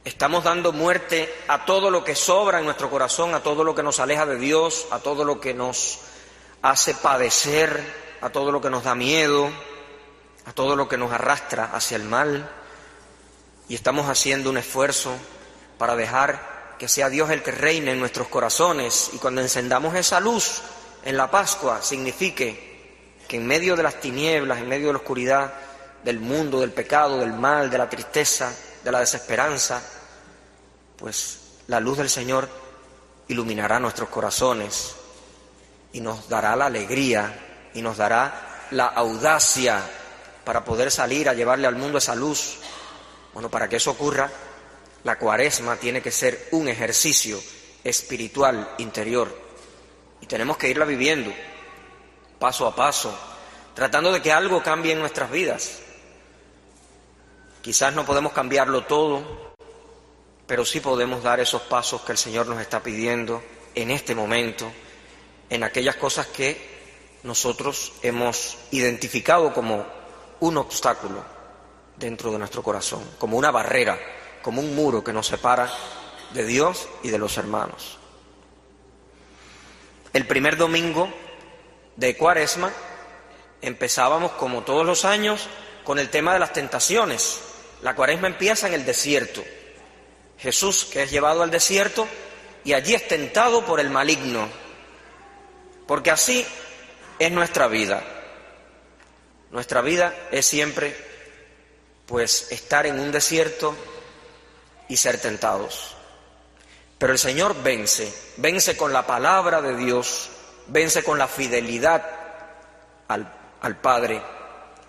estamos 0.05 0.45
dando 0.45 0.75
muerte 0.75 1.33
a 1.49 1.65
todo 1.65 1.91
lo 1.91 2.05
que 2.05 2.15
sobra 2.15 2.59
en 2.59 2.67
nuestro 2.67 2.91
corazón, 2.91 3.35
a 3.35 3.43
todo 3.43 3.65
lo 3.65 3.75
que 3.75 3.83
nos 3.83 4.01
aleja 4.01 4.27
de 4.27 4.37
Dios, 4.37 4.87
a 4.91 4.99
todo 4.99 5.25
lo 5.25 5.41
que 5.41 5.55
nos 5.55 6.10
hace 6.63 6.95
padecer, 6.95 8.01
a 8.21 8.31
todo 8.31 8.53
lo 8.53 8.61
que 8.61 8.71
nos 8.71 8.85
da 8.85 8.95
miedo? 8.95 9.51
a 10.47 10.53
todo 10.53 10.77
lo 10.77 10.89
que 10.89 10.97
nos 10.97 11.13
arrastra 11.13 11.71
hacia 11.73 11.97
el 11.97 12.05
mal 12.05 12.49
y 13.69 13.75
estamos 13.75 14.09
haciendo 14.09 14.51
un 14.51 14.59
esfuerzo 14.59 15.13
para 15.79 15.97
dejar 15.97 16.77
que 16.79 16.89
sea 16.89 17.09
Dios 17.09 17.31
el 17.31 17.43
que 17.43 17.53
reine 17.53 17.93
en 17.93 18.01
nuestros 18.01 18.29
corazones 18.29 19.11
y 19.13 19.19
cuando 19.19 19.43
encendamos 19.43 19.95
esa 19.95 20.19
luz 20.19 20.63
en 21.05 21.17
la 21.17 21.31
Pascua 21.31 21.83
signifique 21.83 23.15
que 23.29 23.37
en 23.37 23.47
medio 23.47 23.77
de 23.77 23.83
las 23.83 24.01
tinieblas, 24.01 24.59
en 24.59 24.69
medio 24.69 24.89
de 24.89 24.95
la 24.95 24.99
oscuridad 24.99 25.55
del 26.03 26.19
mundo, 26.19 26.61
del 26.61 26.73
pecado, 26.73 27.19
del 27.19 27.33
mal, 27.33 27.71
de 27.71 27.79
la 27.79 27.89
tristeza, 27.89 28.53
de 28.83 28.91
la 28.91 29.01
desesperanza, 29.01 29.81
pues 30.97 31.39
la 31.69 31.79
luz 31.79 31.99
del 31.99 32.11
Señor 32.11 32.49
iluminará 33.29 33.79
nuestros 33.79 34.09
corazones 34.09 34.97
y 35.93 36.01
nos 36.01 36.29
dará 36.29 36.57
la 36.57 36.67
alegría 36.67 37.69
y 37.75 37.83
nos 37.83 37.97
dará 37.97 38.67
la 38.71 38.87
audacia 38.87 39.83
para 40.45 40.65
poder 40.65 40.91
salir 40.91 41.29
a 41.29 41.35
llevarle 41.35 41.67
al 41.67 41.77
mundo 41.77 41.99
esa 41.99 42.15
luz. 42.15 42.59
Bueno, 43.33 43.51
para 43.51 43.69
que 43.69 43.77
eso 43.77 43.93
ocurra, 43.93 44.31
la 45.05 45.19
cuaresma 45.19 45.77
tiene 45.77 46.03
que 46.03 46.11
ser 46.11 46.49
un 46.53 46.69
ejercicio 46.69 47.41
espiritual 47.83 48.75
interior 48.79 49.35
y 50.21 50.27
tenemos 50.27 50.57
que 50.57 50.69
irla 50.69 50.85
viviendo 50.85 51.33
paso 52.39 52.67
a 52.67 52.75
paso, 52.75 53.17
tratando 53.75 54.11
de 54.11 54.23
que 54.23 54.33
algo 54.33 54.63
cambie 54.63 54.93
en 54.93 54.99
nuestras 54.99 55.31
vidas. 55.31 55.81
Quizás 57.63 57.95
no 57.95 58.07
podemos 58.07 58.33
cambiarlo 58.33 58.85
todo, 58.85 59.55
pero 60.47 60.65
sí 60.65 60.81
podemos 60.81 61.23
dar 61.23 61.39
esos 61.39 61.63
pasos 61.63 62.01
que 62.01 62.13
el 62.13 62.19
Señor 62.19 62.47
nos 62.47 62.61
está 62.61 62.83
pidiendo 62.83 63.43
en 63.75 63.91
este 63.91 64.15
momento, 64.15 64.73
en 65.51 65.65
aquellas 65.65 65.97
cosas 65.97 66.29
que 66.29 66.71
nosotros 67.25 67.93
hemos 68.03 68.57
identificado 68.71 69.53
como 69.53 69.85
un 70.41 70.57
obstáculo 70.57 71.23
dentro 71.97 72.33
de 72.33 72.39
nuestro 72.39 72.63
corazón, 72.63 73.03
como 73.19 73.37
una 73.37 73.51
barrera, 73.51 73.99
como 74.43 74.61
un 74.61 74.75
muro 74.75 75.05
que 75.05 75.13
nos 75.13 75.27
separa 75.27 75.71
de 76.33 76.47
Dios 76.47 76.89
y 77.03 77.11
de 77.11 77.19
los 77.19 77.37
hermanos. 77.37 77.99
El 80.13 80.27
primer 80.27 80.57
domingo 80.57 81.09
de 81.97 82.17
Cuaresma 82.17 82.73
empezábamos, 83.61 84.33
como 84.33 84.63
todos 84.63 84.87
los 84.87 85.05
años, 85.05 85.49
con 85.85 85.99
el 85.99 86.09
tema 86.09 86.33
de 86.33 86.39
las 86.39 86.53
tentaciones. 86.53 87.41
La 87.83 87.95
Cuaresma 87.95 88.29
empieza 88.29 88.67
en 88.67 88.75
el 88.75 88.85
desierto. 88.87 89.43
Jesús, 90.39 90.87
que 90.87 91.03
es 91.03 91.11
llevado 91.11 91.43
al 91.43 91.51
desierto, 91.51 92.09
y 92.65 92.73
allí 92.73 92.95
es 92.95 93.07
tentado 93.07 93.65
por 93.65 93.79
el 93.79 93.91
maligno, 93.91 94.49
porque 95.91 96.13
así 96.13 96.47
es 97.19 97.33
nuestra 97.33 97.67
vida. 97.67 98.01
Nuestra 99.51 99.81
vida 99.81 100.15
es 100.31 100.47
siempre, 100.47 100.97
pues, 102.07 102.53
estar 102.53 102.87
en 102.87 103.01
un 103.01 103.11
desierto 103.11 103.75
y 104.87 104.97
ser 104.97 105.21
tentados. 105.21 105.97
Pero 106.97 107.13
el 107.13 107.19
Señor 107.19 107.61
vence, 107.65 108.15
vence 108.37 108.77
con 108.77 108.93
la 108.93 109.05
palabra 109.05 109.61
de 109.61 109.75
Dios, 109.75 110.31
vence 110.69 111.03
con 111.03 111.19
la 111.19 111.27
fidelidad 111.27 112.09
al, 113.09 113.35
al 113.61 113.77
Padre 113.81 114.23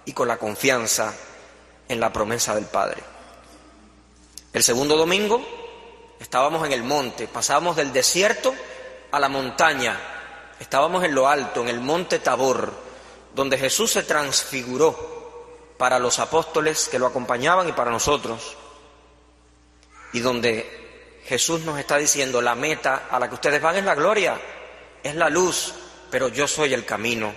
y 0.06 0.14
con 0.14 0.28
la 0.28 0.38
confianza 0.38 1.16
en 1.90 2.00
la 2.00 2.14
promesa 2.14 2.54
del 2.54 2.66
Padre. 2.66 3.02
El 4.54 4.62
segundo 4.62 4.96
domingo 4.96 5.44
estábamos 6.20 6.64
en 6.64 6.74
el 6.74 6.84
monte, 6.84 7.28
pasábamos 7.28 7.76
del 7.76 7.92
desierto 7.92 8.54
a 9.12 9.20
la 9.20 9.30
montaña, 9.30 10.11
estábamos 10.62 11.04
en 11.04 11.16
lo 11.16 11.28
alto, 11.28 11.62
en 11.62 11.70
el 11.70 11.80
monte 11.80 12.20
Tabor, 12.20 12.72
donde 13.34 13.58
Jesús 13.58 13.92
se 13.92 14.04
transfiguró 14.04 15.74
para 15.78 15.98
los 15.98 16.20
apóstoles 16.20 16.88
que 16.88 17.00
lo 17.00 17.08
acompañaban 17.08 17.68
y 17.68 17.72
para 17.72 17.90
nosotros, 17.90 18.56
y 20.14 20.20
donde 20.20 21.22
Jesús 21.26 21.62
nos 21.62 21.80
está 21.80 21.98
diciendo, 21.98 22.42
la 22.44 22.54
meta 22.54 23.08
a 23.10 23.20
la 23.20 23.28
que 23.28 23.36
ustedes 23.36 23.60
van 23.60 23.78
es 23.78 23.84
la 23.84 23.96
gloria, 23.96 24.40
es 25.02 25.16
la 25.16 25.30
luz, 25.30 25.74
pero 26.12 26.28
yo 26.28 26.48
soy 26.48 26.76
el 26.76 26.86
camino. 26.86 27.34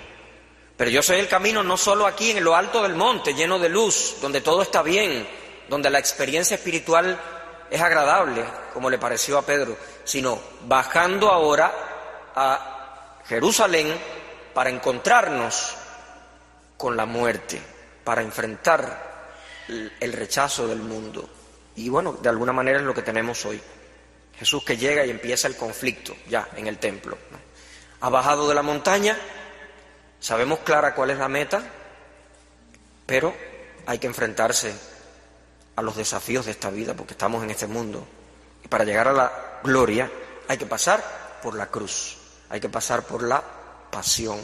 Pero 0.76 0.90
yo 0.90 1.02
soy 1.02 1.18
el 1.20 1.28
camino 1.28 1.62
no 1.62 1.78
solo 1.78 2.06
aquí 2.06 2.32
en 2.32 2.44
lo 2.44 2.54
alto 2.54 2.82
del 2.82 2.94
monte, 2.94 3.32
lleno 3.32 3.58
de 3.58 3.70
luz, 3.70 4.16
donde 4.20 4.42
todo 4.42 4.60
está 4.60 4.82
bien, 4.82 5.26
donde 5.70 5.88
la 5.88 5.98
experiencia 5.98 6.56
espiritual 6.56 7.18
es 7.70 7.80
agradable, 7.80 8.44
como 8.74 8.90
le 8.90 8.98
pareció 8.98 9.38
a 9.38 9.42
Pedro, 9.46 9.78
sino 10.04 10.38
bajando 10.66 11.30
ahora 11.30 11.72
a 12.34 12.73
Jerusalén 13.26 13.94
para 14.52 14.70
encontrarnos 14.70 15.74
con 16.76 16.96
la 16.96 17.06
muerte, 17.06 17.60
para 18.04 18.22
enfrentar 18.22 19.14
el 19.68 20.12
rechazo 20.12 20.68
del 20.68 20.80
mundo. 20.80 21.28
Y 21.76 21.88
bueno, 21.88 22.12
de 22.12 22.28
alguna 22.28 22.52
manera 22.52 22.78
es 22.78 22.84
lo 22.84 22.94
que 22.94 23.02
tenemos 23.02 23.44
hoy. 23.44 23.60
Jesús 24.38 24.64
que 24.64 24.76
llega 24.76 25.04
y 25.06 25.10
empieza 25.10 25.48
el 25.48 25.56
conflicto 25.56 26.14
ya 26.28 26.48
en 26.56 26.66
el 26.66 26.78
templo. 26.78 27.16
Ha 28.00 28.08
bajado 28.08 28.48
de 28.48 28.54
la 28.54 28.62
montaña, 28.62 29.16
sabemos 30.20 30.60
clara 30.60 30.94
cuál 30.94 31.10
es 31.10 31.18
la 31.18 31.28
meta, 31.28 31.62
pero 33.06 33.34
hay 33.86 33.98
que 33.98 34.06
enfrentarse 34.06 34.74
a 35.76 35.82
los 35.82 35.96
desafíos 35.96 36.46
de 36.46 36.52
esta 36.52 36.70
vida 36.70 36.94
porque 36.94 37.14
estamos 37.14 37.42
en 37.42 37.50
este 37.50 37.66
mundo. 37.66 38.06
Y 38.64 38.68
para 38.68 38.84
llegar 38.84 39.08
a 39.08 39.12
la 39.12 39.60
gloria 39.62 40.10
hay 40.48 40.58
que 40.58 40.66
pasar 40.66 41.02
por 41.42 41.54
la 41.54 41.66
cruz, 41.66 42.18
hay 42.54 42.60
que 42.60 42.68
pasar 42.68 43.02
por 43.02 43.24
la 43.24 43.42
pasión. 43.90 44.38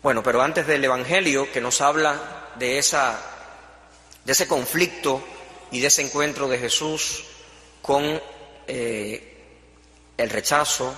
Bueno, 0.00 0.22
pero 0.22 0.40
antes 0.40 0.64
del 0.64 0.84
Evangelio 0.84 1.50
que 1.50 1.60
nos 1.60 1.80
habla 1.80 2.50
de, 2.54 2.78
esa, 2.78 3.20
de 4.24 4.30
ese 4.30 4.46
conflicto 4.46 5.20
y 5.72 5.80
de 5.80 5.88
ese 5.88 6.02
encuentro 6.02 6.46
de 6.46 6.58
Jesús 6.58 7.24
con 7.82 8.22
eh, 8.68 9.42
el 10.16 10.30
rechazo 10.30 10.94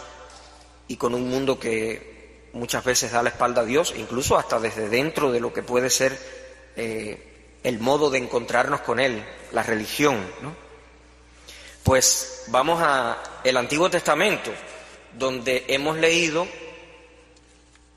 y 0.86 0.98
con 0.98 1.14
un 1.14 1.30
mundo 1.30 1.58
que 1.58 2.50
muchas 2.52 2.84
veces 2.84 3.10
da 3.10 3.22
la 3.22 3.30
espalda 3.30 3.62
a 3.62 3.64
Dios, 3.64 3.94
incluso 3.96 4.36
hasta 4.36 4.60
desde 4.60 4.90
dentro 4.90 5.32
de 5.32 5.40
lo 5.40 5.50
que 5.54 5.62
puede 5.62 5.88
ser 5.88 6.14
eh, 6.76 7.56
el 7.62 7.78
modo 7.78 8.10
de 8.10 8.18
encontrarnos 8.18 8.82
con 8.82 9.00
Él, 9.00 9.24
la 9.52 9.62
religión. 9.62 10.20
Pues 11.82 12.44
vamos 12.48 12.82
a 12.82 13.40
el 13.42 13.56
Antiguo 13.56 13.88
Testamento, 13.88 14.52
donde 15.18 15.64
hemos 15.68 15.96
leído 15.96 16.46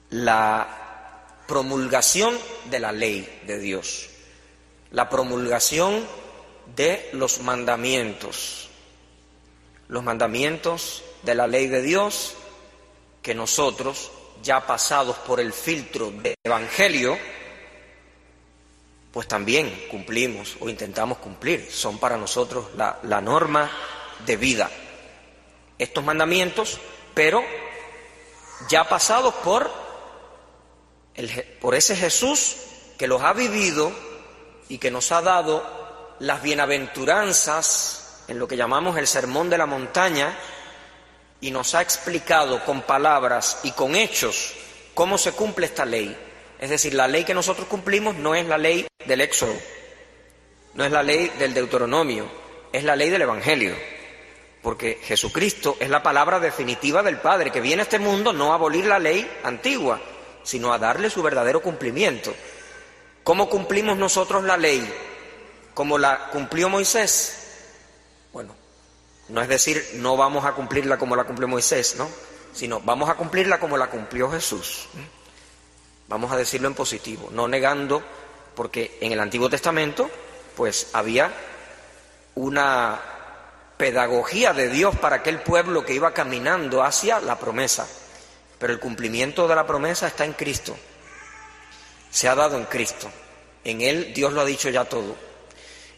la 0.10 0.78
promulgación 1.48 2.38
de 2.70 2.80
la 2.80 2.92
ley 2.92 3.42
de 3.46 3.60
Dios, 3.60 4.10
la 4.92 5.10
promulgación 5.10 6.06
de 6.76 7.10
los 7.14 7.42
mandamientos, 7.42 8.70
los 9.88 10.04
mandamientos 10.04 11.04
de 11.24 11.36
la 11.36 11.48
ley 11.48 11.68
de 11.68 11.82
Dios 11.82 12.36
que 13.22 13.34
nosotros, 13.34 14.12
ya 14.44 14.66
pasados 14.66 15.18
por 15.18 15.40
el 15.40 15.52
filtro 15.54 16.12
del 16.12 16.36
Evangelio, 16.44 17.18
pues 19.12 19.28
también 19.28 19.88
cumplimos 19.90 20.58
o 20.60 20.70
intentamos 20.70 21.18
cumplir. 21.18 21.68
Son 21.72 21.98
para 21.98 22.18
nosotros 22.18 22.68
la, 22.76 23.00
la 23.04 23.20
norma 23.20 23.70
de 24.26 24.38
vida. 24.38 24.70
Estos 25.78 26.04
mandamientos, 26.04 26.80
pero 27.18 27.44
ya 28.70 28.88
pasados 28.88 29.34
por, 29.44 29.72
el, 31.16 31.28
por 31.60 31.74
ese 31.74 31.96
Jesús 31.96 32.58
que 32.96 33.08
los 33.08 33.24
ha 33.24 33.34
vivido 33.34 33.92
y 34.70 34.78
que 34.78 34.92
nos 34.92 35.12
ha 35.12 35.24
dado 35.24 36.16
las 36.20 36.44
bienaventuranzas 36.44 38.24
en 38.28 38.38
lo 38.38 38.48
que 38.48 38.56
llamamos 38.56 39.00
el 39.00 39.08
sermón 39.08 39.50
de 39.50 39.58
la 39.58 39.66
montaña 39.66 40.38
y 41.42 41.50
nos 41.50 41.74
ha 41.74 41.82
explicado 41.82 42.64
con 42.66 42.84
palabras 42.84 43.62
y 43.64 43.72
con 43.72 43.96
hechos 43.96 44.54
cómo 44.94 45.18
se 45.18 45.32
cumple 45.32 45.66
esta 45.66 45.86
ley. 45.86 46.16
Es 46.60 46.70
decir, 46.70 46.94
la 46.94 47.08
ley 47.08 47.24
que 47.24 47.34
nosotros 47.34 47.68
cumplimos 47.68 48.16
no 48.16 48.36
es 48.36 48.46
la 48.46 48.60
ley 48.60 48.86
del 49.08 49.22
Éxodo, 49.22 49.56
no 50.76 50.86
es 50.86 50.92
la 50.92 51.02
ley 51.02 51.32
del 51.40 51.56
Deuteronomio, 51.56 52.30
es 52.72 52.84
la 52.84 52.96
ley 52.96 53.10
del 53.10 53.24
Evangelio. 53.24 53.97
Porque 54.68 55.00
Jesucristo 55.02 55.78
es 55.80 55.90
la 55.90 56.04
palabra 56.04 56.42
definitiva 56.42 57.02
del 57.02 57.22
Padre, 57.22 57.52
que 57.52 57.62
viene 57.62 57.84
a 57.84 57.84
este 57.84 58.00
mundo 58.00 58.34
no 58.34 58.52
a 58.52 58.56
abolir 58.56 58.86
la 58.86 59.00
ley 59.00 59.26
antigua, 59.46 59.98
sino 60.44 60.74
a 60.74 60.78
darle 60.78 61.10
su 61.10 61.24
verdadero 61.24 61.62
cumplimiento. 61.62 62.36
¿Cómo 63.24 63.48
cumplimos 63.48 63.98
nosotros 63.98 64.44
la 64.44 64.58
ley? 64.58 64.86
como 65.74 65.98
la 65.98 66.28
cumplió 66.32 66.68
Moisés? 66.68 67.48
Bueno, 68.34 68.54
no 69.30 69.42
es 69.42 69.48
decir, 69.48 69.82
no 69.94 70.18
vamos 70.18 70.44
a 70.44 70.52
cumplirla 70.52 70.98
como 70.98 71.16
la 71.16 71.24
cumplió 71.24 71.48
Moisés, 71.48 71.96
¿no? 71.98 72.10
Sino 72.52 72.82
vamos 72.82 73.10
a 73.10 73.16
cumplirla 73.16 73.62
como 73.62 73.78
la 73.78 73.90
cumplió 73.90 74.30
Jesús. 74.30 74.90
Vamos 76.10 76.30
a 76.30 76.36
decirlo 76.36 76.68
en 76.68 76.74
positivo, 76.74 77.30
no 77.32 77.48
negando, 77.48 78.04
porque 78.54 78.98
en 79.00 79.14
el 79.14 79.22
Antiguo 79.22 79.50
Testamento, 79.50 80.10
pues 80.58 80.90
había 80.92 81.32
una 82.36 83.00
pedagogía 83.78 84.54
de 84.54 84.70
Dios 84.70 84.96
para 84.98 85.18
aquel 85.18 85.42
pueblo 85.42 85.86
que 85.86 85.94
iba 85.94 86.14
caminando 86.14 86.84
hacia 86.84 87.20
la 87.20 87.38
promesa. 87.38 87.88
Pero 88.60 88.74
el 88.74 88.80
cumplimiento 88.80 89.48
de 89.48 89.56
la 89.56 89.68
promesa 89.68 90.08
está 90.08 90.26
en 90.26 90.34
Cristo. 90.34 90.76
Se 92.10 92.28
ha 92.28 92.36
dado 92.36 92.58
en 92.58 92.66
Cristo. 92.66 93.10
En 93.64 93.82
Él 93.82 94.14
Dios 94.14 94.34
lo 94.34 94.42
ha 94.42 94.46
dicho 94.46 94.70
ya 94.70 94.86
todo. 94.86 95.16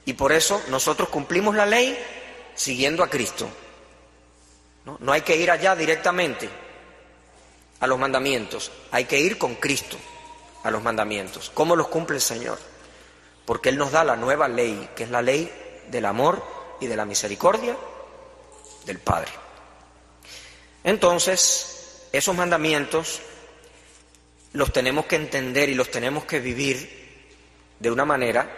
Y 0.06 0.14
por 0.14 0.32
eso 0.32 0.62
nosotros 0.70 1.10
cumplimos 1.10 1.56
la 1.56 1.66
ley 1.66 1.98
siguiendo 2.56 3.04
a 3.04 3.10
Cristo. 3.10 3.50
¿no? 5.00 5.12
hay 5.12 5.22
que 5.22 5.38
ir 5.38 5.52
allá 5.52 5.76
directamente 5.76 6.50
a 7.80 7.88
los 7.88 8.00
mandamientos, 8.00 8.72
hay 8.92 9.06
que 9.06 9.20
ir 9.20 9.38
con 9.38 9.56
Cristo 9.56 9.98
a 10.64 10.72
los 10.72 10.84
mandamientos. 10.84 11.52
¿Cómo 11.54 11.76
los 11.76 11.88
cumple 11.88 12.18
el 12.18 12.22
Señor? 12.22 12.58
Porque 13.46 13.70
Él 13.70 13.78
nos 13.78 13.92
da 13.92 14.04
la 14.04 14.16
nueva 14.16 14.48
ley, 14.48 14.90
que 14.96 15.04
es 15.04 15.10
la 15.10 15.22
ley 15.22 15.52
del 15.90 16.06
amor 16.06 16.59
y 16.80 16.88
de 16.88 16.96
la 16.96 17.06
misericordia 17.06 17.76
del 18.86 19.00
Padre. 19.00 19.32
Entonces, 20.84 22.08
esos 22.12 22.36
mandamientos 22.36 23.22
los 24.54 24.74
tenemos 24.74 25.06
que 25.06 25.16
entender 25.16 25.70
y 25.70 25.76
los 25.76 25.92
tenemos 25.92 26.26
que 26.26 26.40
vivir 26.40 27.00
de 27.80 27.92
una 27.92 28.06
manera 28.06 28.50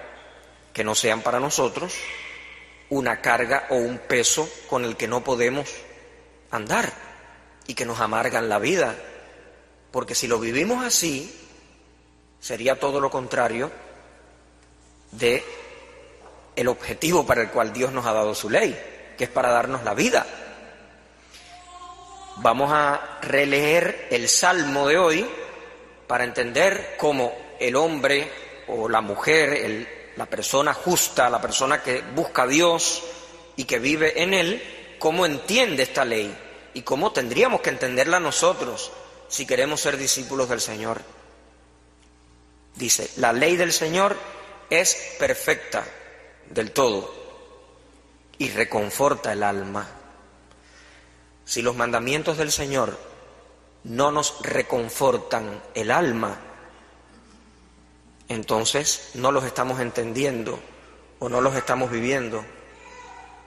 que 0.74 0.84
no 0.84 0.96
sean 0.96 1.22
para 1.22 1.40
nosotros 1.40 1.94
una 2.90 3.22
carga 3.22 3.68
o 3.70 3.76
un 3.76 4.00
peso 4.00 4.50
con 4.70 4.86
el 4.86 4.96
que 4.96 5.08
no 5.08 5.24
podemos 5.24 5.70
andar 6.52 6.92
y 7.68 7.74
que 7.74 7.86
nos 7.86 8.00
amargan 8.00 8.50
la 8.50 8.60
vida. 8.60 8.96
Porque 9.92 10.16
si 10.16 10.28
lo 10.28 10.40
vivimos 10.40 10.84
así, 10.84 11.34
sería 12.40 12.80
todo 12.80 13.00
lo 13.00 13.10
contrario 13.10 13.72
de 15.12 15.44
el 16.56 16.68
objetivo 16.68 17.26
para 17.26 17.42
el 17.42 17.50
cual 17.50 17.74
Dios 17.74 17.92
nos 17.92 18.06
ha 18.06 18.14
dado 18.14 18.36
su 18.36 18.50
ley, 18.50 18.78
que 19.18 19.26
es 19.26 19.30
para 19.30 19.50
darnos 19.50 19.84
la 19.84 19.94
vida. 19.94 20.26
Vamos 22.38 22.72
a 22.74 23.20
releer 23.22 24.08
el 24.10 24.28
salmo 24.28 24.88
de 24.88 24.98
hoy 24.98 25.30
para 26.08 26.24
entender 26.24 26.96
cómo 26.98 27.34
el 27.60 27.76
hombre 27.76 28.32
o 28.68 28.90
la 28.90 29.02
mujer, 29.02 29.54
el 29.54 30.02
la 30.16 30.26
persona 30.26 30.74
justa, 30.74 31.30
la 31.30 31.42
persona 31.42 31.82
que 31.82 32.02
busca 32.02 32.44
a 32.44 32.48
Dios 32.48 33.04
y 33.56 33.64
que 33.66 33.80
vive 33.80 34.22
en 34.22 34.34
Él, 34.34 34.96
cómo 35.00 35.26
entiende 35.26 35.84
esta 35.84 36.06
ley 36.06 36.36
y 36.74 36.82
cómo 36.82 37.12
tendríamos 37.12 37.62
que 37.62 37.70
entenderla 37.70 38.20
nosotros 38.20 38.92
si 39.28 39.46
queremos 39.46 39.82
ser 39.82 39.98
discípulos 39.98 40.50
del 40.50 40.62
Señor. 40.62 41.02
Dice, 42.76 43.10
la 43.18 43.34
ley 43.34 43.56
del 43.56 43.74
Señor 43.74 44.18
es 44.70 45.16
perfecta 45.20 45.86
del 46.54 46.72
todo 46.72 47.14
y 48.38 48.50
reconforta 48.50 49.34
el 49.34 49.44
alma. 49.44 49.88
Si 51.46 51.62
los 51.62 51.76
mandamientos 51.76 52.38
del 52.38 52.52
Señor 52.52 52.98
no 53.84 54.12
nos 54.12 54.42
reconfortan 54.42 55.62
el 55.74 55.92
alma, 55.92 56.38
entonces 58.28 59.12
no 59.16 59.32
los 59.32 59.44
estamos 59.44 59.80
entendiendo 59.80 60.60
o 61.20 61.30
no 61.30 61.42
los 61.42 61.56
estamos 61.56 61.92
viviendo 61.92 62.46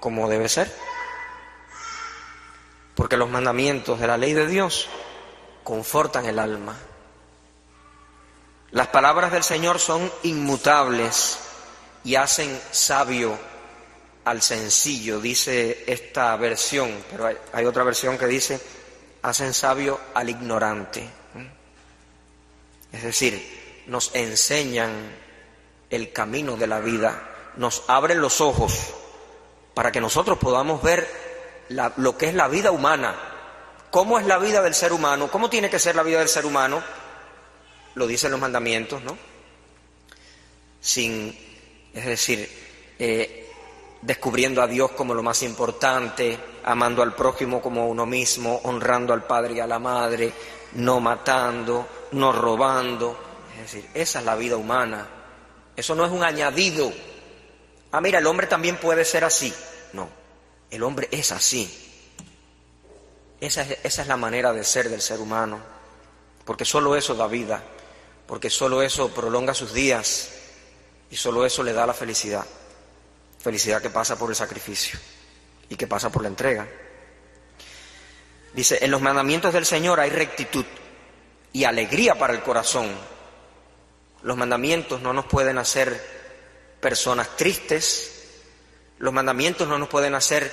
como 0.00 0.28
debe 0.28 0.48
ser. 0.48 0.72
Porque 2.94 3.16
los 3.16 3.30
mandamientos 3.30 3.98
de 3.98 4.06
la 4.06 4.16
ley 4.16 4.32
de 4.32 4.46
Dios 4.46 4.88
confortan 5.64 6.26
el 6.26 6.38
alma. 6.38 6.76
Las 8.70 8.88
palabras 8.88 9.32
del 9.32 9.42
Señor 9.42 9.78
son 9.78 10.12
inmutables 10.22 11.43
y 12.04 12.16
hacen 12.16 12.60
sabio 12.70 13.36
al 14.24 14.42
sencillo, 14.42 15.20
dice 15.20 15.84
esta 15.86 16.36
versión, 16.36 16.92
pero 17.10 17.30
hay, 17.52 17.64
otra 17.64 17.82
versión 17.82 18.16
que 18.18 18.26
dice, 18.26 18.60
hacen 19.22 19.52
sabio 19.52 19.98
al 20.14 20.28
ignorante. 20.30 21.08
Es 22.92 23.02
decir, 23.02 23.84
nos 23.86 24.14
enseñan 24.14 24.90
el 25.90 26.12
camino 26.12 26.56
de 26.56 26.66
la 26.66 26.80
vida, 26.80 27.52
nos 27.56 27.82
abren 27.88 28.20
los 28.20 28.40
ojos 28.40 28.94
para 29.74 29.90
que 29.90 30.00
nosotros 30.00 30.38
podamos 30.38 30.82
ver 30.82 31.08
lo 31.96 32.16
que 32.16 32.28
es 32.28 32.34
la 32.34 32.48
vida 32.48 32.70
humana, 32.70 33.14
cómo 33.90 34.18
es 34.18 34.26
la 34.26 34.38
vida 34.38 34.62
del 34.62 34.74
ser 34.74 34.92
humano, 34.92 35.30
cómo 35.30 35.50
tiene 35.50 35.70
que 35.70 35.78
ser 35.78 35.96
la 35.96 36.02
vida 36.02 36.18
del 36.18 36.28
ser 36.28 36.46
humano, 36.46 36.82
lo 37.94 38.06
dicen 38.06 38.30
los 38.30 38.40
mandamientos, 38.40 39.02
¿no? 39.02 39.16
Sin, 40.80 41.36
es 41.94 42.04
decir, 42.04 42.48
eh, 42.98 43.50
descubriendo 44.02 44.60
a 44.60 44.66
Dios 44.66 44.90
como 44.92 45.14
lo 45.14 45.22
más 45.22 45.42
importante, 45.42 46.38
amando 46.64 47.02
al 47.02 47.14
prójimo 47.14 47.62
como 47.62 47.88
uno 47.88 48.04
mismo, 48.04 48.60
honrando 48.64 49.12
al 49.12 49.24
padre 49.24 49.54
y 49.54 49.60
a 49.60 49.66
la 49.66 49.78
madre, 49.78 50.32
no 50.74 51.00
matando, 51.00 51.86
no 52.12 52.32
robando, 52.32 53.18
es 53.54 53.72
decir, 53.72 53.90
esa 53.94 54.18
es 54.18 54.24
la 54.24 54.34
vida 54.34 54.56
humana. 54.56 55.08
Eso 55.76 55.94
no 55.94 56.04
es 56.04 56.12
un 56.12 56.22
añadido. 56.22 56.92
Ah, 57.92 58.00
mira, 58.00 58.18
el 58.18 58.26
hombre 58.26 58.46
también 58.46 58.76
puede 58.76 59.04
ser 59.04 59.24
así. 59.24 59.52
No, 59.92 60.08
el 60.70 60.82
hombre 60.82 61.08
es 61.10 61.32
así. 61.32 61.70
Esa 63.40 63.62
es, 63.62 63.78
esa 63.82 64.02
es 64.02 64.08
la 64.08 64.16
manera 64.16 64.52
de 64.52 64.64
ser 64.64 64.88
del 64.88 65.00
ser 65.00 65.20
humano. 65.20 65.58
Porque 66.44 66.64
solo 66.64 66.96
eso 66.96 67.14
da 67.14 67.26
vida. 67.26 67.62
Porque 68.26 68.50
solo 68.50 68.82
eso 68.82 69.08
prolonga 69.08 69.54
sus 69.54 69.72
días. 69.72 70.30
Y 71.10 71.16
solo 71.16 71.44
eso 71.44 71.62
le 71.62 71.72
da 71.72 71.86
la 71.86 71.94
felicidad. 71.94 72.44
Felicidad 73.38 73.82
que 73.82 73.90
pasa 73.90 74.18
por 74.18 74.30
el 74.30 74.36
sacrificio 74.36 74.98
y 75.68 75.76
que 75.76 75.86
pasa 75.86 76.10
por 76.10 76.22
la 76.22 76.28
entrega. 76.28 76.66
Dice, 78.52 78.78
en 78.82 78.90
los 78.90 79.02
mandamientos 79.02 79.52
del 79.52 79.66
Señor 79.66 80.00
hay 80.00 80.10
rectitud 80.10 80.64
y 81.52 81.64
alegría 81.64 82.16
para 82.16 82.32
el 82.32 82.42
corazón 82.42 82.94
los 84.24 84.38
mandamientos 84.38 85.02
no 85.02 85.12
nos 85.12 85.26
pueden 85.26 85.58
hacer 85.58 86.02
personas 86.80 87.36
tristes, 87.36 88.10
Los 88.98 89.12
mandamientos 89.12 89.68
no 89.68 89.76
nos 89.76 89.88
pueden 89.88 90.14
hacer 90.14 90.50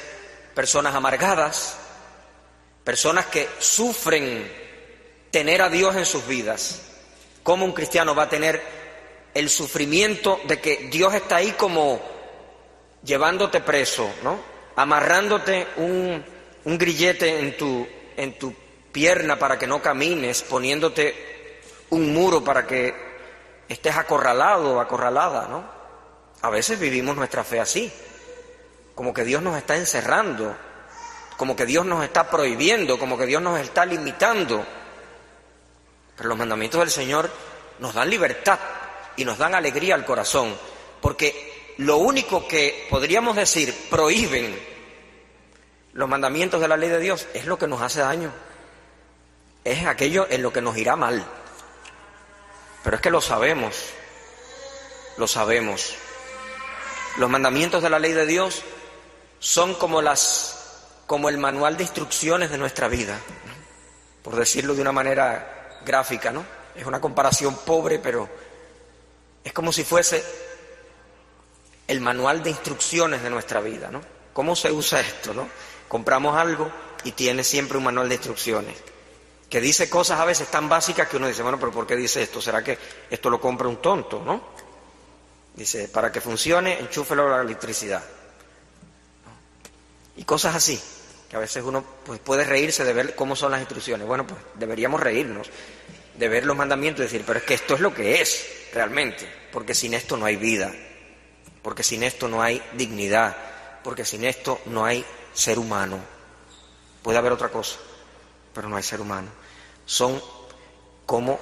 personas 0.53 0.93
amargadas, 0.93 1.77
personas 2.83 3.27
que 3.27 3.47
sufren 3.59 4.51
tener 5.29 5.61
a 5.61 5.69
Dios 5.69 5.95
en 5.95 6.05
sus 6.05 6.27
vidas. 6.27 6.81
¿Cómo 7.43 7.63
un 7.63 7.71
cristiano 7.71 8.13
va 8.13 8.23
a 8.23 8.29
tener 8.29 8.61
el 9.33 9.49
sufrimiento 9.49 10.39
de 10.45 10.59
que 10.59 10.89
Dios 10.91 11.13
está 11.13 11.37
ahí 11.37 11.51
como 11.51 12.01
llevándote 13.03 13.61
preso, 13.61 14.09
¿no? 14.23 14.39
Amarrándote 14.75 15.67
un, 15.77 16.23
un 16.65 16.77
grillete 16.77 17.39
en 17.39 17.57
tu, 17.57 17.87
en 18.17 18.37
tu 18.37 18.53
pierna 18.91 19.39
para 19.39 19.57
que 19.57 19.67
no 19.67 19.81
camines, 19.81 20.41
poniéndote 20.43 21.59
un 21.89 22.13
muro 22.13 22.43
para 22.43 22.67
que 22.67 22.93
estés 23.67 23.95
acorralado 23.95 24.75
o 24.75 24.79
acorralada, 24.79 25.47
¿no? 25.47 25.63
A 26.41 26.49
veces 26.49 26.79
vivimos 26.79 27.15
nuestra 27.15 27.43
fe 27.43 27.59
así, 27.59 27.91
como 28.95 29.13
que 29.13 29.23
Dios 29.23 29.41
nos 29.41 29.57
está 29.57 29.77
encerrando, 29.77 30.55
como 31.37 31.55
que 31.55 31.65
Dios 31.65 31.85
nos 31.85 32.03
está 32.03 32.29
prohibiendo, 32.29 32.99
como 32.99 33.17
que 33.17 33.25
Dios 33.25 33.41
nos 33.41 33.59
está 33.59 33.85
limitando. 33.85 34.65
Pero 36.15 36.29
los 36.29 36.37
mandamientos 36.37 36.79
del 36.79 36.89
Señor 36.89 37.29
nos 37.79 37.93
dan 37.93 38.09
libertad 38.09 38.59
y 39.17 39.25
nos 39.25 39.37
dan 39.37 39.55
alegría 39.55 39.95
al 39.95 40.05
corazón, 40.05 40.55
porque 41.01 41.73
lo 41.77 41.97
único 41.97 42.47
que 42.47 42.87
podríamos 42.89 43.35
decir 43.35 43.73
prohíben 43.89 44.57
los 45.93 46.07
mandamientos 46.07 46.61
de 46.61 46.67
la 46.67 46.77
ley 46.77 46.89
de 46.89 46.99
Dios 46.99 47.27
es 47.33 47.45
lo 47.45 47.57
que 47.57 47.67
nos 47.67 47.81
hace 47.81 48.01
daño, 48.01 48.31
es 49.63 49.85
aquello 49.85 50.27
en 50.29 50.41
lo 50.41 50.53
que 50.53 50.61
nos 50.61 50.77
irá 50.77 50.95
mal. 50.95 51.25
Pero 52.83 52.95
es 52.95 53.01
que 53.01 53.11
lo 53.11 53.21
sabemos, 53.21 53.75
lo 55.17 55.27
sabemos. 55.27 55.95
Los 57.17 57.29
mandamientos 57.29 57.83
de 57.83 57.89
la 57.89 57.99
ley 57.99 58.13
de 58.13 58.25
Dios 58.25 58.63
son 59.39 59.75
como 59.75 60.01
las 60.01 60.57
como 61.05 61.27
el 61.27 61.37
manual 61.37 61.75
de 61.75 61.83
instrucciones 61.83 62.51
de 62.51 62.57
nuestra 62.57 62.87
vida, 62.87 63.19
por 64.23 64.35
decirlo 64.37 64.75
de 64.75 64.81
una 64.81 64.93
manera 64.93 65.79
gráfica, 65.85 66.31
¿no? 66.31 66.45
Es 66.73 66.85
una 66.85 67.01
comparación 67.01 67.57
pobre, 67.65 67.99
pero 67.99 68.29
es 69.43 69.53
como 69.53 69.71
si 69.71 69.83
fuese 69.83 70.23
el 71.87 72.01
manual 72.01 72.43
de 72.43 72.51
instrucciones 72.51 73.21
de 73.23 73.29
nuestra 73.29 73.59
vida, 73.59 73.89
¿no? 73.91 74.01
¿Cómo 74.33 74.55
se 74.55 74.71
usa 74.71 75.01
esto, 75.01 75.33
no? 75.33 75.47
Compramos 75.87 76.37
algo 76.37 76.71
y 77.03 77.11
tiene 77.11 77.43
siempre 77.43 77.77
un 77.77 77.83
manual 77.83 78.07
de 78.07 78.15
instrucciones 78.15 78.77
que 79.51 79.59
dice 79.59 79.89
cosas 79.89 80.17
a 80.21 80.23
veces 80.23 80.47
tan 80.47 80.69
básicas 80.69 81.09
que 81.09 81.17
uno 81.17 81.27
dice, 81.27 81.43
bueno, 81.43 81.59
pero 81.59 81.73
¿por 81.73 81.85
qué 81.85 81.97
dice 81.97 82.23
esto? 82.23 82.41
¿Será 82.41 82.63
que 82.63 82.77
esto 83.09 83.29
lo 83.29 83.41
compra 83.41 83.67
un 83.67 83.81
tonto, 83.81 84.23
no? 84.23 84.41
Dice, 85.53 85.89
para 85.89 86.09
que 86.09 86.21
funcione, 86.21 86.79
enchúfelo 86.79 87.27
a 87.27 87.37
la 87.37 87.43
electricidad. 87.43 88.01
Y 90.15 90.23
cosas 90.23 90.55
así, 90.55 90.81
que 91.29 91.35
a 91.35 91.39
veces 91.39 91.65
uno 91.65 91.83
pues, 92.05 92.21
puede 92.21 92.45
reírse 92.45 92.85
de 92.85 92.93
ver 92.93 93.13
cómo 93.13 93.35
son 93.35 93.51
las 93.51 93.59
instrucciones. 93.59 94.07
Bueno, 94.07 94.25
pues 94.25 94.39
deberíamos 94.55 95.01
reírnos 95.01 95.49
de 96.21 96.29
ver 96.29 96.45
los 96.45 96.55
mandamientos 96.55 97.01
y 97.01 97.03
decir, 97.03 97.23
pero 97.25 97.39
es 97.39 97.45
que 97.45 97.55
esto 97.55 97.73
es 97.73 97.81
lo 97.81 97.93
que 97.93 98.21
es 98.21 98.69
realmente, 98.73 99.27
porque 99.51 99.73
sin 99.73 99.93
esto 99.93 100.15
no 100.15 100.25
hay 100.25 100.37
vida, 100.37 100.71
porque 101.61 101.83
sin 101.83 102.03
esto 102.03 102.29
no 102.29 102.41
hay 102.41 102.61
dignidad, 102.73 103.35
porque 103.83 104.05
sin 104.05 104.23
esto 104.23 104.61
no 104.67 104.85
hay 104.85 105.03
ser 105.33 105.59
humano. 105.59 105.99
Puede 107.01 107.17
haber 107.17 107.31
otra 107.31 107.49
cosa, 107.49 107.77
pero 108.53 108.69
no 108.69 108.77
hay 108.77 108.83
ser 108.83 109.01
humano 109.01 109.41
son 109.91 110.21
como 111.05 111.37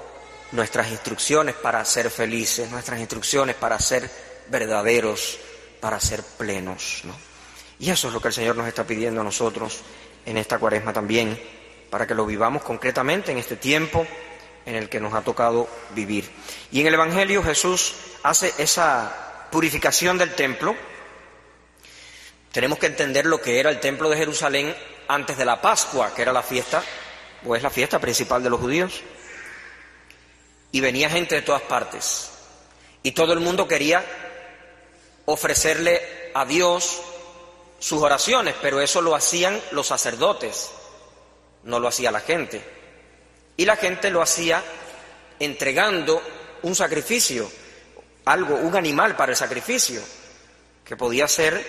nuestras 0.53 0.89
instrucciones 0.89 1.53
para 1.53 1.85
ser 1.85 2.09
felices, 2.09 2.69
nuestras 2.71 2.99
instrucciones 2.99 3.55
para 3.55 3.77
ser 3.77 4.09
verdaderos, 4.47 5.37
para 5.79 5.99
ser 5.99 6.23
plenos. 6.23 7.01
¿no? 7.03 7.13
Y 7.77 7.91
eso 7.91 8.07
es 8.07 8.13
lo 8.13 8.19
que 8.19 8.29
el 8.29 8.33
Señor 8.33 8.55
nos 8.55 8.67
está 8.67 8.85
pidiendo 8.85 9.21
a 9.21 9.23
nosotros 9.23 9.81
en 10.25 10.37
esta 10.37 10.57
cuaresma 10.57 10.91
también, 10.91 11.39
para 11.91 12.07
que 12.07 12.15
lo 12.15 12.25
vivamos 12.25 12.63
concretamente 12.63 13.31
en 13.31 13.37
este 13.37 13.55
tiempo 13.55 14.07
en 14.69 14.75
el 14.75 14.87
que 14.87 14.99
nos 14.99 15.15
ha 15.15 15.21
tocado 15.21 15.67
vivir. 15.95 16.29
Y 16.71 16.81
en 16.81 16.87
el 16.87 16.93
Evangelio 16.93 17.41
Jesús 17.41 17.95
hace 18.21 18.53
esa 18.59 19.47
purificación 19.51 20.19
del 20.19 20.35
templo. 20.35 20.75
Tenemos 22.51 22.77
que 22.77 22.85
entender 22.85 23.25
lo 23.25 23.41
que 23.41 23.59
era 23.59 23.71
el 23.71 23.79
templo 23.79 24.09
de 24.09 24.17
Jerusalén 24.17 24.75
antes 25.07 25.37
de 25.37 25.45
la 25.45 25.59
Pascua, 25.59 26.13
que 26.13 26.21
era 26.21 26.31
la 26.31 26.43
fiesta 26.43 26.83
o 27.43 27.55
es 27.55 27.63
la 27.63 27.71
fiesta 27.71 27.97
principal 27.97 28.43
de 28.43 28.51
los 28.51 28.59
judíos. 28.59 29.01
Y 30.71 30.81
venía 30.81 31.09
gente 31.09 31.33
de 31.33 31.41
todas 31.41 31.63
partes. 31.63 32.29
Y 33.01 33.13
todo 33.13 33.33
el 33.33 33.39
mundo 33.39 33.67
quería 33.67 34.05
ofrecerle 35.25 36.31
a 36.35 36.45
Dios 36.45 37.01
sus 37.79 38.03
oraciones, 38.03 38.53
pero 38.61 38.81
eso 38.81 39.01
lo 39.01 39.15
hacían 39.15 39.59
los 39.71 39.87
sacerdotes, 39.87 40.69
no 41.63 41.79
lo 41.79 41.87
hacía 41.87 42.11
la 42.11 42.19
gente. 42.19 42.78
Y 43.59 43.65
la 43.65 43.75
gente 43.75 44.09
lo 44.09 44.21
hacía 44.21 44.63
entregando 45.37 46.21
un 46.61 46.73
sacrificio, 46.73 47.51
algo, 48.23 48.55
un 48.55 48.73
animal 48.73 49.17
para 49.17 49.33
el 49.33 49.35
sacrificio, 49.35 50.01
que 50.85 50.95
podía 50.95 51.27
ser 51.27 51.61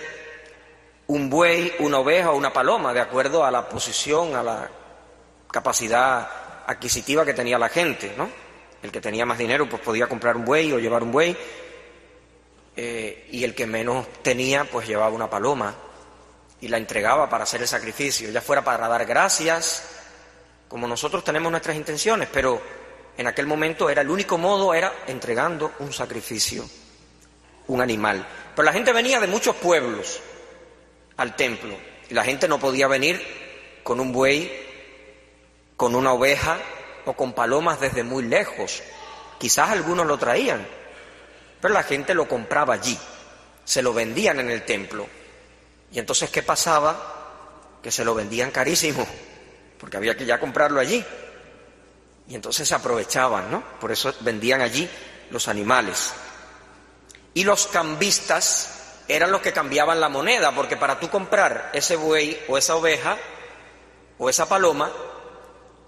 un 1.07 1.29
buey, 1.29 1.73
una 1.79 1.99
oveja 1.99 2.31
o 2.31 2.37
una 2.37 2.53
paloma, 2.53 2.93
de 2.93 3.01
acuerdo 3.01 3.43
a 3.43 3.51
la 3.51 3.67
posición, 3.67 4.37
a 4.37 4.41
la 4.41 4.71
capacidad 5.51 6.29
adquisitiva 6.65 7.25
que 7.25 7.33
tenía 7.33 7.59
la 7.59 7.67
gente, 7.67 8.13
¿no? 8.17 8.29
El 8.81 8.89
que 8.89 9.01
tenía 9.01 9.25
más 9.25 9.37
dinero 9.37 9.67
pues 9.67 9.81
podía 9.81 10.07
comprar 10.07 10.37
un 10.37 10.45
buey 10.45 10.71
o 10.71 10.79
llevar 10.79 11.03
un 11.03 11.11
buey 11.11 11.35
eh, 12.77 13.27
y 13.31 13.43
el 13.43 13.53
que 13.53 13.67
menos 13.67 14.07
tenía 14.23 14.63
pues 14.63 14.87
llevaba 14.87 15.09
una 15.09 15.29
paloma 15.29 15.75
y 16.61 16.69
la 16.69 16.77
entregaba 16.77 17.29
para 17.29 17.43
hacer 17.43 17.59
el 17.59 17.67
sacrificio, 17.67 18.29
ya 18.29 18.39
fuera 18.39 18.63
para 18.63 18.87
dar 18.87 19.05
gracias, 19.05 20.00
como 20.71 20.87
nosotros 20.87 21.21
tenemos 21.21 21.51
nuestras 21.51 21.75
intenciones, 21.75 22.29
pero 22.31 22.61
en 23.17 23.27
aquel 23.27 23.45
momento 23.45 23.89
era 23.89 24.03
el 24.03 24.09
único 24.09 24.37
modo, 24.37 24.73
era 24.73 25.03
entregando 25.05 25.73
un 25.79 25.91
sacrificio, 25.91 26.63
un 27.67 27.81
animal. 27.81 28.25
Pero 28.55 28.65
la 28.65 28.71
gente 28.71 28.93
venía 28.93 29.19
de 29.19 29.27
muchos 29.27 29.53
pueblos 29.57 30.21
al 31.17 31.35
templo 31.35 31.75
y 32.09 32.13
la 32.13 32.23
gente 32.23 32.47
no 32.47 32.57
podía 32.57 32.87
venir 32.87 33.21
con 33.83 33.99
un 33.99 34.13
buey 34.13 34.49
con 35.75 35.93
una 35.93 36.13
oveja 36.13 36.57
o 37.03 37.11
con 37.17 37.33
palomas 37.33 37.81
desde 37.81 38.03
muy 38.03 38.23
lejos. 38.23 38.81
Quizás 39.39 39.71
algunos 39.71 40.07
lo 40.07 40.17
traían, 40.17 40.65
pero 41.59 41.73
la 41.73 41.83
gente 41.83 42.13
lo 42.13 42.29
compraba 42.29 42.75
allí, 42.75 42.97
se 43.65 43.81
lo 43.81 43.91
vendían 43.91 44.39
en 44.39 44.49
el 44.49 44.63
templo. 44.63 45.05
Y 45.91 45.99
entonces, 45.99 46.29
¿qué 46.29 46.43
pasaba? 46.43 47.75
Que 47.83 47.91
se 47.91 48.05
lo 48.05 48.15
vendían 48.15 48.51
carísimo, 48.51 49.05
porque 49.81 49.97
había 49.97 50.15
que 50.15 50.27
ya 50.27 50.39
comprarlo 50.39 50.79
allí. 50.79 51.03
Y 52.27 52.35
entonces 52.35 52.67
se 52.67 52.75
aprovechaban, 52.75 53.49
¿no? 53.49 53.63
Por 53.79 53.91
eso 53.91 54.13
vendían 54.21 54.61
allí 54.61 54.87
los 55.31 55.47
animales. 55.47 56.13
Y 57.33 57.43
los 57.43 57.65
cambistas 57.65 59.01
eran 59.07 59.31
los 59.31 59.41
que 59.41 59.51
cambiaban 59.51 59.99
la 59.99 60.07
moneda, 60.07 60.53
porque 60.53 60.77
para 60.77 60.99
tú 60.99 61.09
comprar 61.09 61.71
ese 61.73 61.95
buey 61.95 62.39
o 62.47 62.59
esa 62.59 62.75
oveja 62.75 63.17
o 64.19 64.29
esa 64.29 64.47
paloma, 64.47 64.91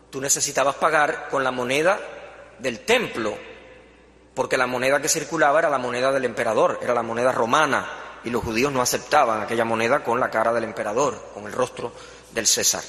tú 0.09 0.19
necesitabas 0.19 0.75
pagar 0.75 1.29
con 1.29 1.43
la 1.43 1.51
moneda 1.51 1.99
del 2.57 2.79
templo, 2.79 3.37
porque 4.33 4.57
la 4.57 4.65
moneda 4.65 4.99
que 5.03 5.07
circulaba 5.07 5.59
era 5.59 5.69
la 5.69 5.77
moneda 5.77 6.11
del 6.11 6.25
emperador, 6.25 6.79
era 6.81 6.95
la 6.95 7.03
moneda 7.03 7.31
romana, 7.31 8.19
y 8.23 8.31
los 8.31 8.43
judíos 8.43 8.73
no 8.73 8.81
aceptaban 8.81 9.41
aquella 9.41 9.65
moneda 9.65 10.03
con 10.03 10.19
la 10.19 10.31
cara 10.31 10.51
del 10.51 10.63
emperador, 10.63 11.29
con 11.35 11.45
el 11.45 11.53
rostro 11.53 11.93
del 12.31 12.47
César. 12.47 12.83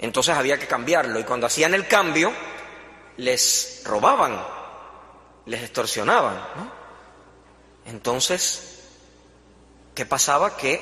Entonces 0.00 0.34
había 0.34 0.58
que 0.58 0.66
cambiarlo, 0.66 1.20
y 1.20 1.24
cuando 1.24 1.46
hacían 1.46 1.74
el 1.74 1.86
cambio, 1.86 2.32
les 3.18 3.82
robaban, 3.84 4.40
les 5.46 5.62
extorsionaban. 5.62 6.40
Entonces, 7.86 8.82
¿qué 9.94 10.06
pasaba? 10.06 10.56
Que 10.56 10.80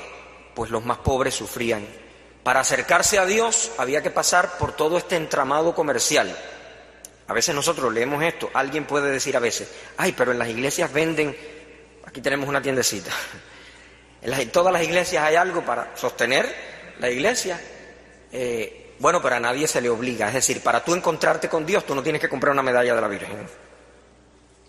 pues 0.55 0.71
los 0.71 0.83
más 0.83 0.97
pobres 0.99 1.35
sufrían 1.35 1.85
para 2.43 2.61
acercarse 2.61 3.19
a 3.19 3.25
Dios 3.25 3.71
había 3.77 4.01
que 4.01 4.09
pasar 4.09 4.57
por 4.57 4.75
todo 4.75 4.97
este 4.97 5.15
entramado 5.15 5.75
comercial. 5.75 6.35
A 7.27 7.33
veces 7.33 7.53
nosotros 7.53 7.93
leemos 7.93 8.23
esto, 8.23 8.49
alguien 8.53 8.85
puede 8.85 9.11
decir 9.11 9.37
a 9.37 9.39
veces, 9.39 9.69
ay, 9.97 10.13
pero 10.13 10.31
en 10.31 10.39
las 10.39 10.49
iglesias 10.49 10.91
venden, 10.91 11.37
aquí 12.05 12.21
tenemos 12.21 12.49
una 12.49 12.61
tiendecita, 12.61 13.11
en, 14.23 14.49
todas 14.49 14.73
las 14.73 14.81
iglesias 14.81 15.23
hay 15.23 15.35
algo 15.35 15.63
para 15.63 15.95
sostener 15.95 16.51
la 16.97 17.09
iglesia. 17.09 17.61
Eh, 18.31 18.88
bueno, 18.99 19.21
pero 19.21 19.35
a 19.35 19.39
nadie 19.39 19.67
se 19.67 19.81
le 19.81 19.89
obliga, 19.89 20.27
es 20.27 20.33
decir, 20.33 20.61
para 20.61 20.83
tú 20.83 20.93
encontrarte 20.93 21.47
con 21.47 21.65
Dios 21.65 21.85
tú 21.85 21.95
no 21.95 22.03
tienes 22.03 22.21
que 22.21 22.29
comprar 22.29 22.53
una 22.53 22.63
medalla 22.63 22.93
de 22.93 23.01
la 23.01 23.07
Virgen. 23.07 23.47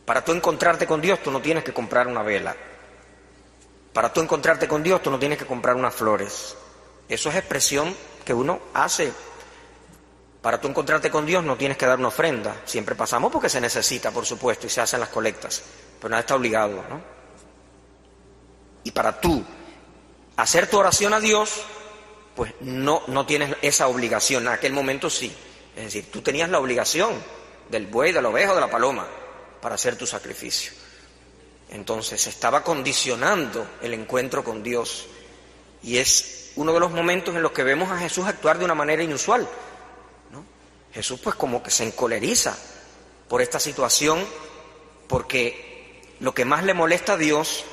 Para 0.05 0.25
tú 0.25 0.33
encontrarte 0.33 0.87
con 0.87 1.01
Dios 1.01 1.21
tú 1.23 1.31
no 1.31 1.41
tienes 1.41 1.65
que 1.65 1.73
comprar 1.73 2.07
una 2.07 2.23
vela. 2.23 2.55
Para 3.93 4.13
tú 4.13 4.21
encontrarte 4.21 4.69
con 4.69 4.83
Dios 4.83 5.03
tú 5.03 5.11
no 5.11 5.19
tienes 5.19 5.39
que 5.39 5.47
comprar 5.47 5.77
unas 5.77 5.95
flores. 5.95 6.57
Eso 7.09 7.29
es 7.29 7.37
expresión 7.37 7.95
que 8.25 8.33
uno 8.33 8.61
hace. 8.73 9.13
Para 10.41 10.61
tú 10.61 10.69
encontrarte 10.69 11.11
con 11.11 11.27
Dios 11.27 11.45
no 11.45 11.57
tienes 11.57 11.77
que 11.77 11.87
dar 11.87 11.99
una 11.99 12.09
ofrenda. 12.09 12.63
Siempre 12.65 12.95
pasamos 12.95 13.33
porque 13.33 13.49
se 13.49 13.61
necesita, 13.61 14.11
por 14.11 14.25
supuesto, 14.25 14.67
y 14.67 14.71
se 14.71 14.81
hacen 14.81 15.01
las 15.01 15.09
colectas. 15.09 15.63
Pero 15.99 16.09
nada 16.09 16.21
está 16.21 16.37
obligado, 16.37 16.85
¿no? 16.89 17.01
Y 18.85 18.93
para 18.93 19.21
tú 19.21 19.45
hacer 20.37 20.69
tu 20.69 20.79
oración 20.79 21.13
a 21.13 21.21
Dios, 21.21 21.63
pues 22.35 22.55
no, 22.61 23.03
no 23.07 23.27
tienes 23.27 23.57
esa 23.63 23.89
obligación. 23.89 24.45
En 24.45 24.53
aquel 24.53 24.73
momento 24.73 25.11
sí. 25.11 25.35
Es 25.77 25.85
decir, 25.85 26.11
tú 26.11 26.23
tenías 26.23 26.49
la 26.49 26.59
obligación 26.59 27.15
del 27.69 27.87
buey, 27.87 28.13
del 28.13 28.27
ovejo, 28.27 28.55
de 28.55 28.61
la 28.61 28.71
paloma, 28.71 29.07
para 29.61 29.75
hacer 29.75 29.97
tu 29.97 30.07
sacrificio. 30.07 30.73
Entonces 31.71 32.27
estaba 32.27 32.65
condicionando 32.65 33.67
el 33.83 33.95
encuentro 33.95 34.43
con 34.43 34.63
Dios. 34.63 35.07
Y 35.83 35.99
es 35.99 36.53
uno 36.57 36.73
de 36.73 36.81
los 36.81 36.91
momentos 36.91 37.35
en 37.35 37.43
los 37.43 37.53
que 37.53 37.63
vemos 37.63 37.91
a 37.91 37.99
Jesús 37.99 38.27
actuar 38.27 38.59
de 38.59 38.65
una 38.65 38.75
manera 38.75 39.03
inusual. 39.03 39.49
Jesús 40.93 41.21
pues 41.21 41.37
como 41.37 41.63
que 41.63 41.71
se 41.71 41.85
encoleriza 41.85 42.57
por 43.29 43.41
esta 43.41 43.61
situación 43.61 44.27
porque 45.07 46.03
lo 46.19 46.35
que 46.35 46.45
más 46.45 46.65
le 46.65 46.75
molesta 46.75 47.13
a 47.13 47.17
Dios 47.17 47.65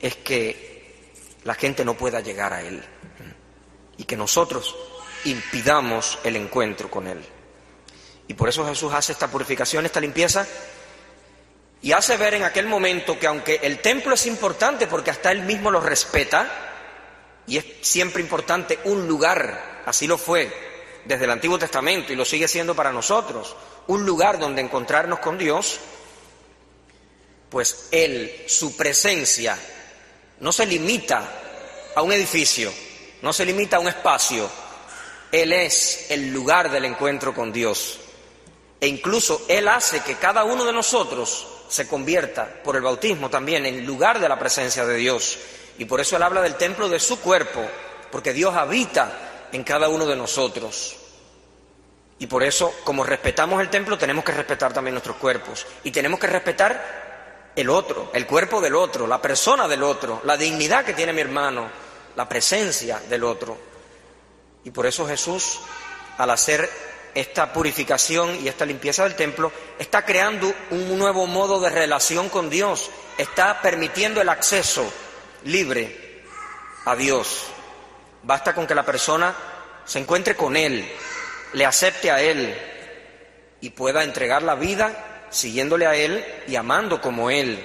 es 0.00 0.14
que 0.14 1.02
la 1.42 1.54
gente 1.54 1.84
no 1.84 1.94
pueda 1.94 2.20
llegar 2.20 2.52
a 2.52 2.62
Él 2.62 2.80
y 4.00 4.04
que 4.04 4.16
nosotros 4.16 4.74
impidamos 5.26 6.18
el 6.24 6.36
encuentro 6.36 6.90
con 6.90 7.06
Él. 7.06 7.22
Y 8.28 8.32
por 8.32 8.48
eso 8.48 8.66
Jesús 8.66 8.94
hace 8.94 9.12
esta 9.12 9.28
purificación, 9.28 9.84
esta 9.84 10.00
limpieza, 10.00 10.46
y 11.82 11.92
hace 11.92 12.16
ver 12.16 12.32
en 12.32 12.44
aquel 12.44 12.66
momento 12.66 13.18
que 13.18 13.26
aunque 13.26 13.60
el 13.62 13.80
templo 13.80 14.14
es 14.14 14.24
importante 14.24 14.86
porque 14.86 15.10
hasta 15.10 15.30
Él 15.30 15.42
mismo 15.42 15.70
lo 15.70 15.82
respeta, 15.82 16.50
y 17.46 17.58
es 17.58 17.66
siempre 17.82 18.22
importante 18.22 18.78
un 18.84 19.06
lugar, 19.06 19.82
así 19.84 20.06
lo 20.06 20.16
fue 20.16 20.50
desde 21.04 21.24
el 21.24 21.30
Antiguo 21.32 21.58
Testamento 21.58 22.10
y 22.10 22.16
lo 22.16 22.24
sigue 22.24 22.48
siendo 22.48 22.74
para 22.74 22.92
nosotros, 22.92 23.54
un 23.86 24.06
lugar 24.06 24.38
donde 24.38 24.62
encontrarnos 24.62 25.18
con 25.18 25.36
Dios, 25.36 25.78
pues 27.50 27.88
Él, 27.90 28.44
su 28.46 28.78
presencia, 28.78 29.58
no 30.38 30.52
se 30.52 30.64
limita 30.64 31.22
a 31.94 32.00
un 32.00 32.12
edificio, 32.12 32.72
no 33.22 33.32
se 33.32 33.44
limita 33.44 33.76
a 33.76 33.80
un 33.80 33.88
espacio, 33.88 34.48
Él 35.30 35.52
es 35.52 36.10
el 36.10 36.32
lugar 36.32 36.70
del 36.70 36.84
encuentro 36.84 37.34
con 37.34 37.52
Dios. 37.52 37.98
E 38.80 38.86
incluso 38.86 39.42
Él 39.48 39.68
hace 39.68 40.00
que 40.00 40.14
cada 40.14 40.44
uno 40.44 40.64
de 40.64 40.72
nosotros 40.72 41.46
se 41.68 41.86
convierta 41.86 42.48
por 42.64 42.76
el 42.76 42.82
bautismo 42.82 43.30
también 43.30 43.66
en 43.66 43.86
lugar 43.86 44.18
de 44.20 44.28
la 44.28 44.38
presencia 44.38 44.84
de 44.86 44.96
Dios. 44.96 45.38
Y 45.78 45.84
por 45.84 46.00
eso 46.00 46.16
Él 46.16 46.22
habla 46.22 46.42
del 46.42 46.56
templo 46.56 46.88
de 46.88 46.98
su 46.98 47.20
cuerpo, 47.20 47.60
porque 48.10 48.32
Dios 48.32 48.54
habita 48.54 49.48
en 49.52 49.64
cada 49.64 49.88
uno 49.88 50.06
de 50.06 50.16
nosotros. 50.16 50.96
Y 52.18 52.26
por 52.26 52.42
eso, 52.42 52.74
como 52.84 53.04
respetamos 53.04 53.60
el 53.60 53.70
templo, 53.70 53.96
tenemos 53.96 54.24
que 54.24 54.32
respetar 54.32 54.72
también 54.72 54.94
nuestros 54.94 55.16
cuerpos. 55.16 55.66
Y 55.84 55.90
tenemos 55.90 56.20
que 56.20 56.26
respetar 56.26 57.52
el 57.56 57.70
otro, 57.70 58.10
el 58.12 58.26
cuerpo 58.26 58.60
del 58.60 58.74
otro, 58.74 59.06
la 59.06 59.22
persona 59.22 59.66
del 59.66 59.82
otro, 59.82 60.20
la 60.24 60.36
dignidad 60.36 60.84
que 60.84 60.92
tiene 60.92 61.12
mi 61.12 61.20
hermano, 61.20 61.68
la 62.16 62.28
presencia 62.28 63.00
del 63.08 63.24
otro. 63.24 63.56
Y 64.64 64.70
por 64.70 64.86
eso 64.86 65.06
Jesús, 65.06 65.60
al 66.18 66.30
hacer 66.30 66.68
esta 67.14 67.52
purificación 67.52 68.38
y 68.42 68.48
esta 68.48 68.66
limpieza 68.66 69.04
del 69.04 69.16
templo, 69.16 69.52
está 69.78 70.04
creando 70.04 70.52
un 70.70 70.98
nuevo 70.98 71.26
modo 71.26 71.60
de 71.60 71.70
relación 71.70 72.28
con 72.28 72.50
Dios, 72.50 72.90
está 73.18 73.60
permitiendo 73.62 74.20
el 74.20 74.28
acceso 74.28 74.90
libre 75.44 76.24
a 76.84 76.94
Dios. 76.94 77.44
Basta 78.22 78.54
con 78.54 78.66
que 78.66 78.74
la 78.74 78.84
persona 78.84 79.34
se 79.84 79.98
encuentre 79.98 80.36
con 80.36 80.56
Él, 80.56 80.88
le 81.52 81.66
acepte 81.66 82.10
a 82.10 82.20
Él 82.20 82.56
y 83.60 83.70
pueda 83.70 84.04
entregar 84.04 84.42
la 84.42 84.54
vida 84.54 85.26
siguiéndole 85.30 85.86
a 85.86 85.94
Él 85.94 86.24
y 86.46 86.56
amando 86.56 87.00
como 87.00 87.30
Él. 87.30 87.64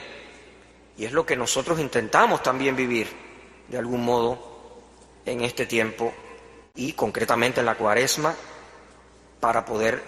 Y 0.97 1.05
es 1.05 1.12
lo 1.12 1.25
que 1.25 1.36
nosotros 1.36 1.79
intentamos 1.79 2.41
también 2.41 2.75
vivir, 2.75 3.24
de 3.67 3.78
algún 3.78 4.04
modo, 4.04 4.56
en 5.25 5.41
este 5.41 5.65
tiempo 5.65 6.13
y 6.75 6.93
concretamente 6.93 7.60
en 7.60 7.65
la 7.65 7.75
cuaresma, 7.75 8.36
para 9.39 9.65
poder 9.65 10.04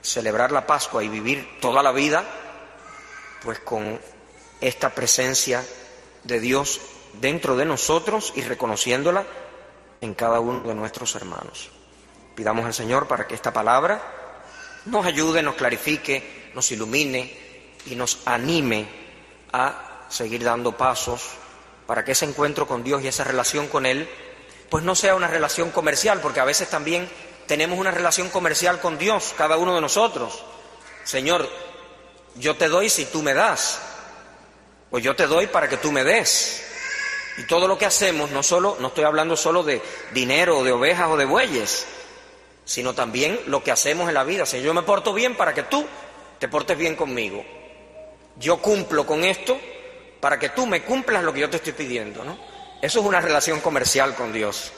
celebrar 0.00 0.52
la 0.52 0.66
Pascua 0.66 1.04
y 1.04 1.08
vivir 1.08 1.58
toda 1.60 1.82
la 1.82 1.92
vida, 1.92 2.24
pues 3.42 3.58
con 3.60 4.00
esta 4.60 4.90
presencia 4.90 5.64
de 6.24 6.40
Dios 6.40 6.80
dentro 7.20 7.56
de 7.56 7.64
nosotros 7.64 8.32
y 8.36 8.42
reconociéndola 8.42 9.24
en 10.00 10.14
cada 10.14 10.40
uno 10.40 10.60
de 10.60 10.74
nuestros 10.74 11.14
hermanos. 11.14 11.70
Pidamos 12.34 12.64
al 12.64 12.74
Señor 12.74 13.06
para 13.06 13.26
que 13.26 13.34
esta 13.34 13.52
palabra 13.52 14.00
nos 14.86 15.04
ayude, 15.04 15.42
nos 15.42 15.54
clarifique, 15.54 16.50
nos 16.54 16.70
ilumine 16.72 17.36
y 17.86 17.94
nos 17.94 18.26
anime 18.26 18.86
a 19.52 20.06
seguir 20.08 20.42
dando 20.42 20.76
pasos 20.76 21.22
para 21.92 22.06
que 22.06 22.12
ese 22.12 22.24
encuentro 22.24 22.66
con 22.66 22.82
Dios 22.82 23.02
y 23.02 23.08
esa 23.08 23.22
relación 23.22 23.68
con 23.68 23.84
Él, 23.84 24.08
pues 24.70 24.82
no 24.82 24.94
sea 24.94 25.14
una 25.14 25.28
relación 25.28 25.70
comercial, 25.70 26.22
porque 26.22 26.40
a 26.40 26.44
veces 26.46 26.70
también 26.70 27.06
tenemos 27.46 27.78
una 27.78 27.90
relación 27.90 28.30
comercial 28.30 28.80
con 28.80 28.96
Dios, 28.96 29.34
cada 29.36 29.58
uno 29.58 29.74
de 29.74 29.82
nosotros. 29.82 30.42
Señor, 31.04 31.46
yo 32.36 32.56
te 32.56 32.68
doy 32.68 32.88
si 32.88 33.04
tú 33.04 33.20
me 33.20 33.34
das, 33.34 33.78
o 34.90 34.98
yo 35.00 35.14
te 35.14 35.26
doy 35.26 35.48
para 35.48 35.68
que 35.68 35.76
tú 35.76 35.92
me 35.92 36.02
des. 36.02 36.64
Y 37.36 37.42
todo 37.42 37.68
lo 37.68 37.76
que 37.76 37.84
hacemos, 37.84 38.30
no 38.30 38.42
solo, 38.42 38.78
no 38.80 38.88
estoy 38.88 39.04
hablando 39.04 39.36
solo 39.36 39.62
de 39.62 39.82
dinero, 40.14 40.60
o 40.60 40.64
de 40.64 40.72
ovejas 40.72 41.10
o 41.10 41.18
de 41.18 41.26
bueyes, 41.26 41.84
sino 42.64 42.94
también 42.94 43.38
lo 43.48 43.62
que 43.62 43.70
hacemos 43.70 44.08
en 44.08 44.14
la 44.14 44.24
vida. 44.24 44.46
Si 44.46 44.62
yo 44.62 44.72
me 44.72 44.80
porto 44.80 45.12
bien 45.12 45.36
para 45.36 45.52
que 45.52 45.64
tú 45.64 45.86
te 46.38 46.48
portes 46.48 46.78
bien 46.78 46.96
conmigo. 46.96 47.44
Yo 48.38 48.62
cumplo 48.62 49.04
con 49.04 49.24
esto 49.24 49.60
para 50.22 50.38
que 50.38 50.50
tú 50.50 50.68
me 50.68 50.84
cumplas 50.84 51.24
lo 51.24 51.32
que 51.32 51.40
yo 51.40 51.50
te 51.50 51.56
estoy 51.56 51.72
pidiendo, 51.72 52.24
¿no? 52.24 52.38
Eso 52.80 53.00
es 53.00 53.04
una 53.04 53.20
relación 53.20 53.58
comercial 53.58 54.14
con 54.14 54.32
Dios. 54.32 54.70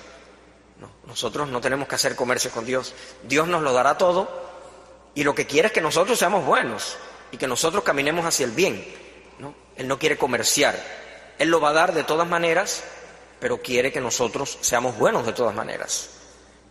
nosotros 1.06 1.50
no 1.50 1.60
tenemos 1.60 1.86
que 1.86 1.96
hacer 1.96 2.16
comercio 2.16 2.50
con 2.50 2.64
Dios. 2.64 2.94
Dios 3.24 3.46
nos 3.46 3.60
lo 3.60 3.74
dará 3.74 3.98
todo 3.98 4.26
y 5.14 5.22
lo 5.22 5.34
que 5.34 5.46
quiere 5.46 5.66
es 5.66 5.72
que 5.74 5.82
nosotros 5.82 6.18
seamos 6.18 6.46
buenos 6.46 6.96
y 7.30 7.36
que 7.36 7.46
nosotros 7.46 7.84
caminemos 7.84 8.24
hacia 8.24 8.46
el 8.46 8.52
bien. 8.52 8.86
¿no? 9.38 9.54
Él 9.76 9.86
no 9.86 9.98
quiere 9.98 10.16
comerciar. 10.16 10.82
Él 11.38 11.50
lo 11.50 11.60
va 11.60 11.68
a 11.68 11.74
dar 11.74 11.92
de 11.92 12.04
todas 12.04 12.26
maneras, 12.26 12.82
pero 13.38 13.60
quiere 13.60 13.92
que 13.92 14.00
nosotros 14.00 14.56
seamos 14.62 14.96
buenos 14.96 15.26
de 15.26 15.34
todas 15.34 15.54
maneras. 15.54 16.08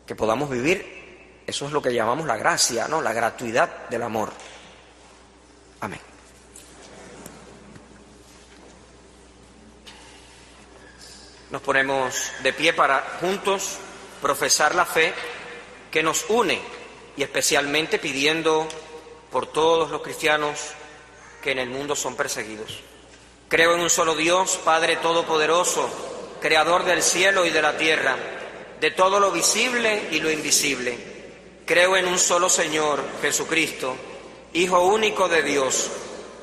Que 0.08 0.16
podamos 0.16 0.50
vivir 0.50 1.44
eso 1.46 1.68
es 1.68 1.72
lo 1.72 1.80
que 1.80 1.94
llamamos 1.94 2.26
la 2.26 2.38
gracia, 2.38 2.88
¿no? 2.88 3.04
La 3.04 3.14
gratuidad 3.14 3.88
del 3.90 4.02
amor. 4.02 4.32
Amén. 5.80 6.13
Nos 11.54 11.62
ponemos 11.62 12.32
de 12.42 12.52
pie 12.52 12.74
para 12.74 13.18
juntos 13.22 13.78
profesar 14.24 14.74
la 14.74 14.88
fe 14.88 15.14
que 15.92 16.02
nos 16.02 16.26
une 16.30 16.60
y 17.16 17.22
especialmente 17.22 18.00
pidiendo 18.00 18.68
por 19.32 19.46
todos 19.46 19.92
los 19.92 20.02
cristianos 20.02 20.60
que 21.44 21.52
en 21.52 21.60
el 21.60 21.70
mundo 21.70 21.96
son 21.96 22.16
perseguidos. 22.16 22.80
Creo 23.50 23.76
en 23.76 23.82
un 23.82 23.92
solo 23.92 24.16
Dios, 24.16 24.60
Padre 24.66 24.96
Todopoderoso, 24.96 25.88
Creador 26.42 26.86
del 26.86 27.04
cielo 27.04 27.46
y 27.46 27.52
de 27.52 27.62
la 27.62 27.78
tierra, 27.78 28.16
de 28.82 28.90
todo 28.90 29.20
lo 29.20 29.32
visible 29.32 30.10
y 30.10 30.22
lo 30.22 30.32
invisible 30.32 31.14
Creo 31.68 31.96
en 31.96 32.08
un 32.08 32.18
solo 32.18 32.50
Señor, 32.50 33.00
Jesucristo, 33.22 33.96
Hijo 34.54 34.82
único 34.88 35.30
de 35.30 35.44
Dios, 35.44 35.92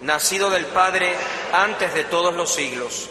nacido 0.02 0.50
del 0.50 0.66
Padre 0.66 1.16
antes 1.52 1.94
de 1.94 2.04
todos 2.04 2.34
los 2.34 2.54
siglos, 2.54 3.08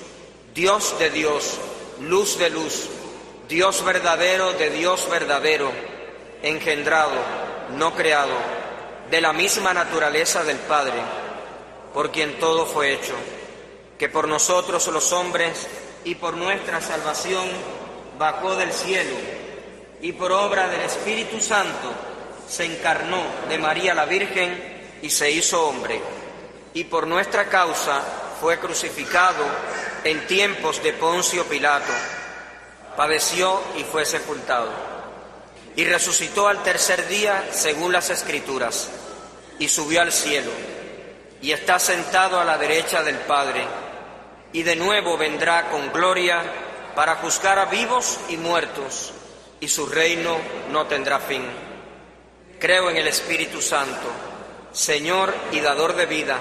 Dios 0.56 0.98
de 0.98 1.10
Dios, 1.10 1.60
luz 2.02 2.38
de 2.38 2.50
luz, 2.50 2.90
Dios 3.48 3.84
verdadero 3.84 4.54
de 4.54 4.70
Dios 4.70 5.10
verdadero, 5.10 5.72
engendrado, 6.42 7.12
no 7.76 7.94
creado, 7.94 8.36
de 9.10 9.22
la 9.22 9.34
misma 9.34 9.74
naturaleza 9.74 10.44
del 10.44 10.58
Padre, 10.58 10.94
por 11.94 12.12
quien 12.12 12.40
todo 12.40 12.66
fue 12.66 12.94
hecho, 12.94 13.16
que 13.98 14.08
por 14.08 14.28
nosotros 14.28 14.88
los 14.88 15.12
hombres 15.12 15.68
y 16.06 16.16
por 16.16 16.38
nuestra 16.38 16.80
salvación 16.80 17.48
bajó 18.18 18.56
del 18.56 18.72
cielo 18.72 19.16
y 20.02 20.14
por 20.14 20.32
obra 20.32 20.70
del 20.70 20.82
Espíritu 20.82 21.42
Santo 21.42 21.92
se 22.48 22.66
encarnó 22.66 23.22
de 23.50 23.58
María 23.58 23.94
la 23.94 24.06
Virgen 24.06 24.80
y 25.02 25.10
se 25.10 25.30
hizo 25.32 25.68
hombre, 25.68 26.00
y 26.74 26.86
por 26.86 27.08
nuestra 27.08 27.50
causa 27.50 28.02
fue 28.40 28.58
crucificado 28.58 29.44
en 30.04 30.26
tiempos 30.28 30.82
de 30.84 30.94
Poncio 30.94 31.46
Pilato, 31.46 31.94
padeció 32.96 33.62
y 33.78 33.84
fue 33.84 34.06
sepultado, 34.06 34.72
y 35.76 35.86
resucitó 35.86 36.48
al 36.48 36.64
tercer 36.64 37.08
día 37.08 37.50
según 37.52 37.92
las 37.92 38.10
Escrituras, 38.10 38.90
y 39.58 39.68
subió 39.68 40.02
al 40.02 40.12
cielo, 40.12 40.52
y 41.42 41.52
está 41.52 41.80
sentado 41.80 42.40
a 42.40 42.46
la 42.46 42.58
derecha 42.58 43.04
del 43.04 43.18
Padre, 43.18 43.66
y 44.54 44.64
de 44.64 44.76
nuevo 44.76 45.18
vendrá 45.18 45.70
con 45.70 45.92
gloria 45.92 46.42
para 46.96 47.16
juzgar 47.16 47.60
a 47.60 47.66
vivos 47.66 48.20
y 48.30 48.38
muertos 48.38 49.14
y 49.60 49.68
su 49.68 49.86
reino 49.86 50.38
no 50.72 50.88
tendrá 50.88 51.20
fin. 51.20 51.44
Creo 52.60 52.90
en 52.90 52.98
el 52.98 53.08
Espíritu 53.08 53.62
Santo, 53.62 54.10
Señor 54.72 55.34
y 55.52 55.60
dador 55.60 55.96
de 55.96 56.06
vida, 56.06 56.40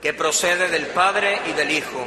que 0.00 0.14
procede 0.14 0.68
del 0.68 0.86
Padre 0.88 1.40
y 1.48 1.52
del 1.52 1.70
Hijo, 1.70 2.06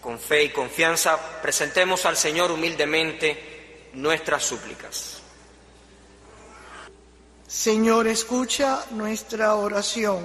Con 0.00 0.18
fe 0.18 0.44
y 0.44 0.48
confianza 0.50 1.18
presentemos 1.42 2.06
al 2.06 2.16
Señor 2.16 2.50
humildemente 2.50 3.90
nuestras 3.94 4.42
súplicas. 4.42 5.18
Señor, 7.46 8.06
escucha 8.06 8.84
nuestra 8.92 9.56
oración. 9.56 10.24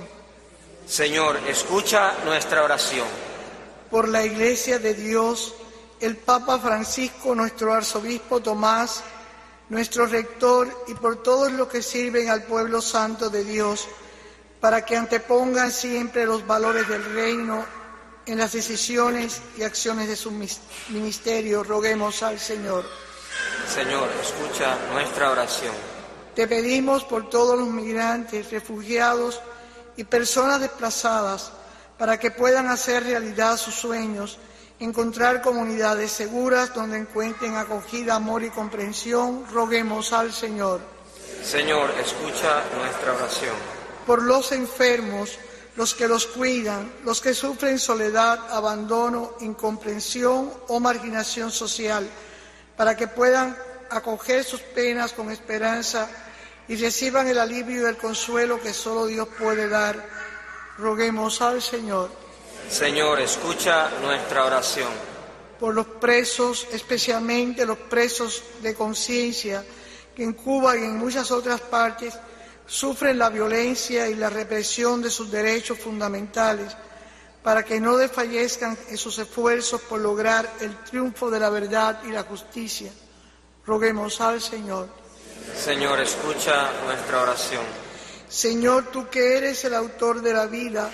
Señor, 0.87 1.37
escucha 1.47 2.13
nuestra 2.23 2.63
oración. 2.63 3.07
Por 3.89 4.07
la 4.07 4.23
Iglesia 4.23 4.79
de 4.79 4.93
Dios, 4.93 5.55
el 5.99 6.15
Papa 6.17 6.59
Francisco, 6.59 7.35
nuestro 7.35 7.73
arzobispo 7.73 8.41
Tomás, 8.41 9.03
nuestro 9.69 10.05
rector 10.05 10.85
y 10.87 10.93
por 10.93 11.23
todos 11.23 11.51
los 11.51 11.67
que 11.67 11.81
sirven 11.81 12.29
al 12.29 12.43
pueblo 12.43 12.81
santo 12.81 13.29
de 13.29 13.43
Dios, 13.43 13.87
para 14.61 14.85
que 14.85 14.95
antepongan 14.95 15.71
siempre 15.71 16.25
los 16.25 16.45
valores 16.45 16.87
del 16.87 17.03
reino 17.13 17.65
en 18.25 18.37
las 18.37 18.53
decisiones 18.53 19.41
y 19.57 19.63
acciones 19.63 20.07
de 20.07 20.15
su 20.15 20.31
ministerio, 20.89 21.63
roguemos 21.63 22.23
al 22.23 22.39
Señor. 22.39 22.85
Señor, 23.73 24.09
escucha 24.21 24.77
nuestra 24.91 25.31
oración. 25.31 25.73
Te 26.35 26.47
pedimos 26.47 27.03
por 27.03 27.29
todos 27.29 27.57
los 27.57 27.67
migrantes, 27.67 28.51
refugiados 28.51 29.39
y 29.95 30.03
personas 30.03 30.59
desplazadas, 30.59 31.51
para 31.97 32.19
que 32.19 32.31
puedan 32.31 32.67
hacer 32.67 33.03
realidad 33.03 33.57
sus 33.57 33.75
sueños 33.75 34.37
encontrar 34.79 35.41
comunidades 35.41 36.11
seguras 36.11 36.73
donde 36.73 36.97
encuentren 36.97 37.55
acogida, 37.55 38.15
amor 38.15 38.43
y 38.43 38.49
comprensión, 38.49 39.45
roguemos 39.51 40.11
al 40.11 40.33
Señor. 40.33 40.81
Señor, 41.43 41.91
escucha 42.03 42.63
nuestra 42.77 43.13
oración. 43.13 43.55
Por 44.05 44.21
los 44.21 44.51
enfermos, 44.51 45.37
los 45.75 45.93
que 45.93 46.07
los 46.07 46.25
cuidan, 46.27 46.91
los 47.03 47.19
que 47.21 47.33
sufren 47.33 47.79
soledad, 47.79 48.39
abandono, 48.49 49.35
incomprensión 49.41 50.51
o 50.67 50.79
marginación 50.79 51.51
social, 51.51 52.07
para 52.77 52.95
que 52.95 53.07
puedan 53.07 53.57
acoger 53.89 54.43
sus 54.43 54.61
penas 54.61 55.13
con 55.13 55.31
esperanza 55.31 56.09
y 56.67 56.75
reciban 56.77 57.27
el 57.27 57.37
alivio 57.37 57.81
y 57.81 57.85
el 57.85 57.97
consuelo 57.97 58.59
que 58.59 58.73
solo 58.73 59.05
Dios 59.05 59.27
puede 59.37 59.67
dar. 59.67 60.07
Roguemos 60.77 61.41
al 61.41 61.61
Señor. 61.61 62.09
Señor, 62.69 63.19
escucha 63.19 63.89
nuestra 64.01 64.45
oración. 64.45 64.89
Por 65.59 65.73
los 65.73 65.85
presos, 65.85 66.67
especialmente 66.71 67.65
los 67.65 67.77
presos 67.77 68.43
de 68.61 68.73
conciencia, 68.73 69.63
que 70.15 70.23
en 70.23 70.33
Cuba 70.33 70.75
y 70.75 70.83
en 70.83 70.97
muchas 70.97 71.31
otras 71.31 71.61
partes 71.61 72.13
sufren 72.67 73.17
la 73.17 73.29
violencia 73.29 74.07
y 74.07 74.15
la 74.15 74.29
represión 74.29 75.01
de 75.01 75.09
sus 75.09 75.31
derechos 75.31 75.79
fundamentales, 75.79 76.75
para 77.43 77.63
que 77.63 77.79
no 77.79 77.95
desfallezcan 77.97 78.77
en 78.89 78.97
sus 78.97 79.19
esfuerzos 79.19 79.81
por 79.81 79.99
lograr 79.99 80.51
el 80.61 80.75
triunfo 80.83 81.29
de 81.29 81.39
la 81.39 81.49
verdad 81.49 82.01
y 82.03 82.11
la 82.11 82.23
justicia. 82.23 82.91
Roguemos 83.65 84.19
al 84.19 84.41
Señor. 84.41 84.89
Señor, 85.55 85.99
escucha 85.99 86.71
nuestra 86.85 87.21
oración. 87.21 87.63
Señor, 88.27 88.85
tú 88.91 89.07
que 89.09 89.37
eres 89.37 89.63
el 89.65 89.75
autor 89.75 90.21
de 90.21 90.33
la 90.33 90.47
vida, 90.47 90.89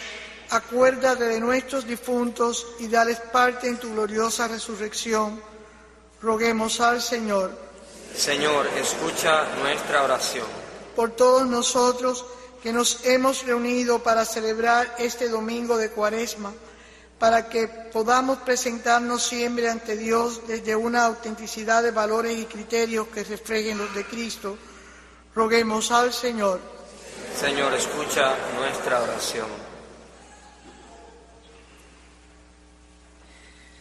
acuérdate 0.49 1.23
de 1.23 1.39
nuestros 1.39 1.87
difuntos 1.87 2.67
y 2.79 2.87
dales 2.87 3.19
parte 3.19 3.67
en 3.67 3.77
tu 3.77 3.93
gloriosa 3.93 4.47
resurrección. 4.49 5.41
Roguemos 6.21 6.81
al 6.81 7.01
Señor. 7.01 7.51
Señor, 8.13 8.67
escucha 8.77 9.45
nuestra 9.61 10.03
oración. 10.03 10.60
Por 10.95 11.11
todos 11.11 11.47
nosotros 11.47 12.25
que 12.61 12.71
nos 12.71 13.05
hemos 13.05 13.43
reunido 13.45 14.03
para 14.03 14.25
celebrar 14.25 14.95
este 14.99 15.29
domingo 15.29 15.77
de 15.77 15.89
Cuaresma, 15.89 16.53
para 17.17 17.49
que 17.49 17.67
podamos 17.67 18.39
presentarnos 18.39 19.23
siempre 19.23 19.69
ante 19.69 19.95
Dios 19.95 20.47
desde 20.47 20.75
una 20.75 21.05
autenticidad 21.05 21.83
de 21.83 21.91
valores 21.91 22.37
y 22.37 22.45
criterios 22.45 23.07
que 23.07 23.23
reflejen 23.23 23.77
los 23.77 23.93
de 23.93 24.05
Cristo, 24.05 24.57
roguemos 25.35 25.91
al 25.91 26.13
Señor. 26.13 26.59
Señor, 27.39 27.73
escucha 27.73 28.35
nuestra 28.55 29.01
oración. 29.01 29.47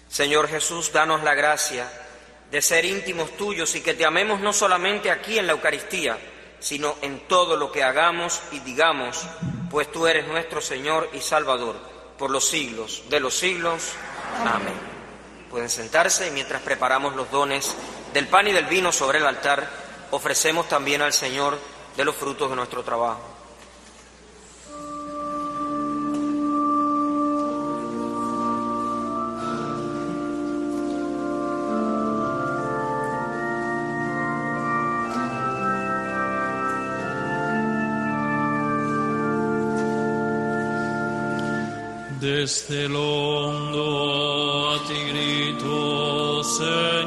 Señor 0.08 0.48
Jesús, 0.48 0.92
danos 0.92 1.22
la 1.22 1.34
gracia 1.34 1.88
de 2.50 2.60
ser 2.60 2.84
íntimos 2.84 3.36
tuyos 3.36 3.74
y 3.74 3.80
que 3.80 3.94
te 3.94 4.04
amemos 4.04 4.40
no 4.40 4.52
solamente 4.52 5.10
aquí 5.10 5.38
en 5.38 5.46
la 5.46 5.52
Eucaristía, 5.52 6.18
sino 6.60 6.94
en 7.02 7.26
todo 7.26 7.56
lo 7.56 7.72
que 7.72 7.82
hagamos 7.82 8.40
y 8.52 8.60
digamos, 8.60 9.24
pues 9.70 9.90
tú 9.90 10.06
eres 10.06 10.28
nuestro 10.28 10.60
Señor 10.60 11.10
y 11.12 11.20
Salvador 11.20 11.76
por 12.18 12.30
los 12.30 12.46
siglos 12.46 13.02
de 13.08 13.18
los 13.18 13.34
siglos. 13.34 13.92
Amén. 14.46 14.74
Pueden 15.50 15.70
sentarse 15.70 16.28
y 16.28 16.30
mientras 16.30 16.62
preparamos 16.62 17.16
los 17.16 17.30
dones 17.30 17.74
del 18.12 18.28
pan 18.28 18.46
y 18.46 18.52
del 18.52 18.66
vino 18.66 18.92
sobre 18.92 19.18
el 19.18 19.26
altar, 19.26 19.68
ofrecemos 20.10 20.68
también 20.68 21.02
al 21.02 21.12
Señor 21.12 21.58
de 21.96 22.04
los 22.04 22.14
frutos 22.14 22.50
de 22.50 22.56
nuestro 22.56 22.82
trabajo. 22.82 23.29
Desde 42.40 42.86
el 42.86 42.96
hondo 42.96 44.70
a 44.70 44.78
ti 44.88 44.94
grito, 45.10 46.42
Señor, 46.42 46.99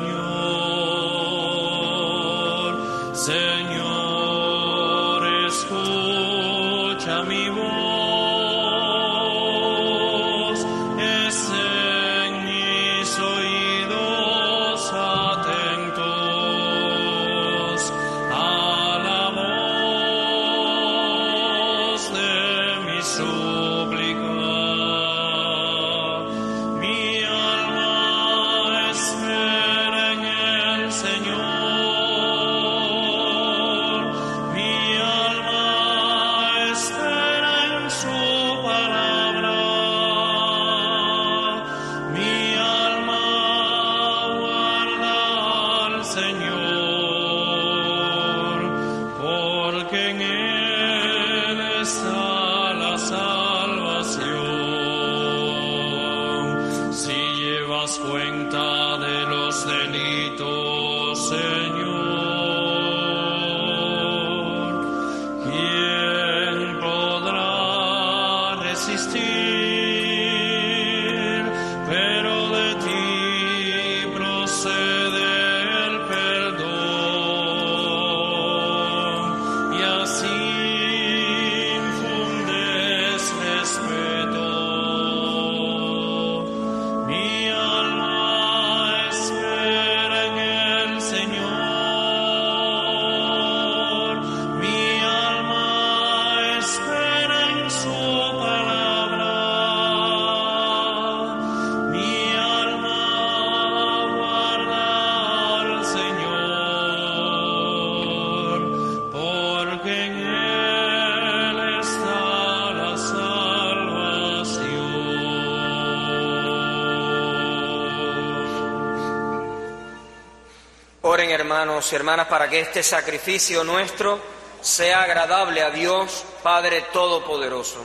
hermanos 121.64 121.93
y 121.93 121.95
hermanas 121.95 122.28
para 122.28 122.49
que 122.49 122.59
este 122.59 122.84
sacrificio 122.84 123.64
nuestro 123.64 124.20
sea 124.59 125.03
agradable 125.03 125.61
a 125.64 125.70
Dios, 125.70 126.26
Padre 126.43 126.82
Todopoderoso. 126.91 127.80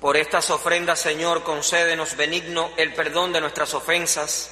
Por 0.00 0.16
estas 0.16 0.48
ofrendas, 0.50 1.00
Señor, 1.00 1.42
concédenos 1.42 2.16
benigno 2.16 2.70
el 2.76 2.94
perdón 2.94 3.32
de 3.32 3.40
nuestras 3.40 3.74
ofensas 3.74 4.50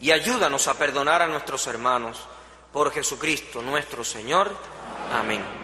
y 0.00 0.12
ayúdanos 0.12 0.66
a 0.66 0.78
perdonar 0.78 1.20
a 1.20 1.26
nuestros 1.26 1.66
hermanos. 1.66 2.26
Por 2.72 2.90
Jesucristo 2.90 3.60
nuestro 3.60 4.02
Señor. 4.02 4.50
Amén. 5.12 5.63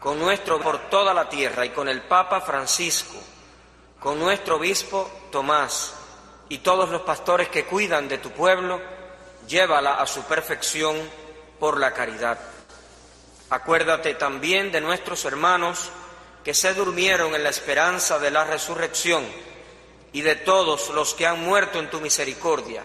con 0.00 0.18
nuestro 0.18 0.58
por 0.58 0.88
toda 0.88 1.12
la 1.12 1.28
tierra 1.28 1.66
y 1.66 1.70
con 1.70 1.86
el 1.86 2.00
Papa 2.00 2.40
Francisco, 2.40 3.18
con 4.00 4.18
nuestro 4.18 4.56
obispo 4.56 5.10
Tomás 5.30 5.94
y 6.48 6.58
todos 6.58 6.88
los 6.88 7.02
pastores 7.02 7.50
que 7.50 7.66
cuidan 7.66 8.08
de 8.08 8.16
tu 8.16 8.30
pueblo, 8.30 8.80
llévala 9.46 10.00
a 10.00 10.06
su 10.06 10.22
perfección 10.22 10.96
por 11.60 11.78
la 11.78 11.92
caridad. 11.92 12.38
Acuérdate 13.50 14.14
también 14.14 14.72
de 14.72 14.80
nuestros 14.80 15.24
hermanos 15.26 15.90
que 16.42 16.54
se 16.54 16.72
durmieron 16.72 17.34
en 17.34 17.42
la 17.42 17.50
esperanza 17.50 18.18
de 18.18 18.30
la 18.30 18.44
resurrección 18.44 19.24
y 20.12 20.22
de 20.22 20.36
todos 20.36 20.88
los 20.90 21.12
que 21.12 21.26
han 21.26 21.44
muerto 21.44 21.78
en 21.78 21.90
tu 21.90 22.00
misericordia, 22.00 22.82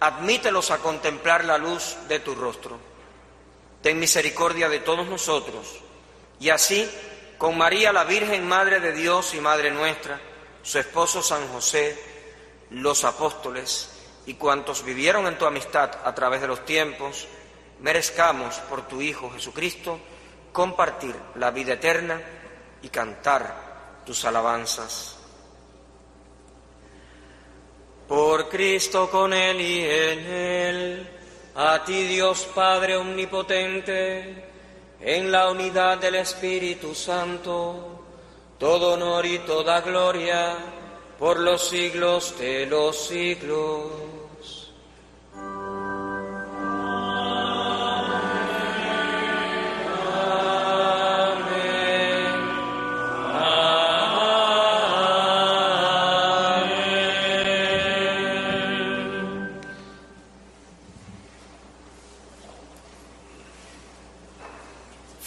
admítelos 0.00 0.70
a 0.70 0.78
contemplar 0.78 1.46
la 1.46 1.56
luz 1.56 1.96
de 2.08 2.20
tu 2.20 2.34
rostro. 2.34 2.78
Ten 3.82 3.98
misericordia 3.98 4.68
de 4.68 4.80
todos 4.80 5.06
nosotros, 5.06 5.80
y 6.40 6.50
así, 6.50 6.88
con 7.36 7.56
María 7.56 7.92
la 7.92 8.04
Virgen, 8.04 8.46
Madre 8.46 8.80
de 8.80 8.92
Dios 8.92 9.34
y 9.34 9.40
Madre 9.40 9.70
nuestra, 9.70 10.20
su 10.62 10.78
esposo 10.78 11.22
San 11.22 11.48
José, 11.48 11.96
los 12.70 13.04
apóstoles 13.04 13.90
y 14.26 14.34
cuantos 14.34 14.84
vivieron 14.84 15.26
en 15.26 15.38
tu 15.38 15.46
amistad 15.46 15.90
a 16.04 16.14
través 16.14 16.40
de 16.40 16.48
los 16.48 16.64
tiempos, 16.64 17.26
merezcamos 17.80 18.56
por 18.68 18.86
tu 18.86 19.00
Hijo 19.00 19.30
Jesucristo 19.30 19.98
compartir 20.52 21.14
la 21.36 21.50
vida 21.50 21.74
eterna 21.74 22.20
y 22.82 22.88
cantar 22.88 24.02
tus 24.04 24.24
alabanzas. 24.24 25.16
Por 28.06 28.48
Cristo 28.48 29.10
con 29.10 29.32
Él 29.32 29.60
y 29.60 29.84
en 29.84 30.18
Él, 30.26 31.10
a 31.54 31.84
ti 31.84 32.04
Dios 32.04 32.48
Padre 32.54 32.96
Omnipotente, 32.96 34.47
en 35.00 35.30
la 35.30 35.50
unidad 35.50 35.98
del 35.98 36.16
Espíritu 36.16 36.94
Santo, 36.94 38.02
todo 38.58 38.94
honor 38.94 39.24
y 39.26 39.38
toda 39.40 39.80
gloria 39.80 40.56
por 41.18 41.38
los 41.38 41.68
siglos 41.68 42.38
de 42.38 42.66
los 42.66 43.06
siglos. 43.06 44.07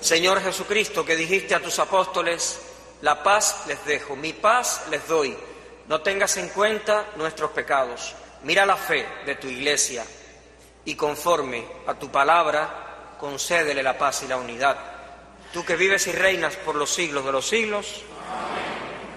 Señor 0.00 0.40
Jesucristo, 0.40 1.04
que 1.04 1.16
dijiste 1.16 1.54
a 1.54 1.60
tus 1.60 1.78
apóstoles, 1.78 2.60
la 3.02 3.22
paz 3.22 3.64
les 3.66 3.84
dejo, 3.84 4.16
mi 4.16 4.32
paz 4.32 4.82
les 4.90 5.06
doy. 5.06 5.36
No 5.88 6.00
tengas 6.00 6.36
en 6.36 6.48
cuenta 6.50 7.06
nuestros 7.16 7.50
pecados. 7.50 8.14
Mira 8.44 8.64
la 8.64 8.76
fe 8.76 9.06
de 9.26 9.34
tu 9.36 9.48
iglesia 9.48 10.04
y 10.84 10.94
conforme 10.94 11.66
a 11.86 11.94
tu 11.94 12.10
palabra, 12.10 13.16
concédele 13.18 13.82
la 13.82 13.98
paz 13.98 14.22
y 14.22 14.28
la 14.28 14.36
unidad. 14.36 14.76
Tú 15.52 15.64
que 15.64 15.76
vives 15.76 16.06
y 16.06 16.12
reinas 16.12 16.56
por 16.56 16.74
los 16.74 16.90
siglos 16.90 17.24
de 17.24 17.32
los 17.32 17.46
siglos, 17.46 18.02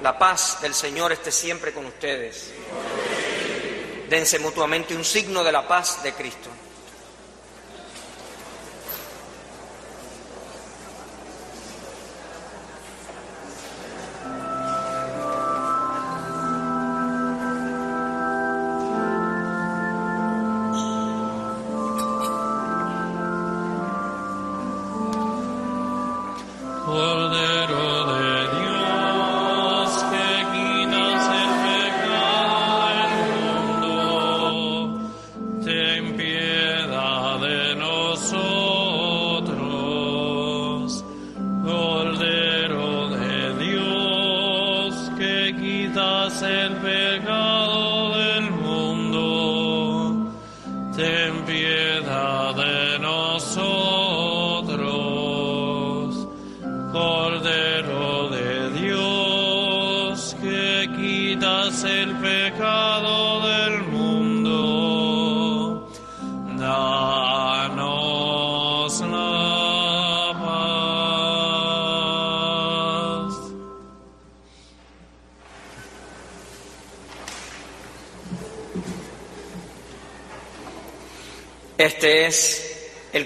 la 0.02 0.18
paz 0.18 0.60
del 0.62 0.74
Señor 0.74 1.12
esté 1.12 1.32
siempre 1.32 1.72
con 1.74 1.86
ustedes. 1.86 2.52
Dense 4.10 4.40
mutuamente 4.40 4.96
un 4.96 5.06
signo 5.06 5.44
de 5.44 5.52
la 5.52 5.68
paz 5.68 6.02
de 6.04 6.14
Cristo. 6.14 6.50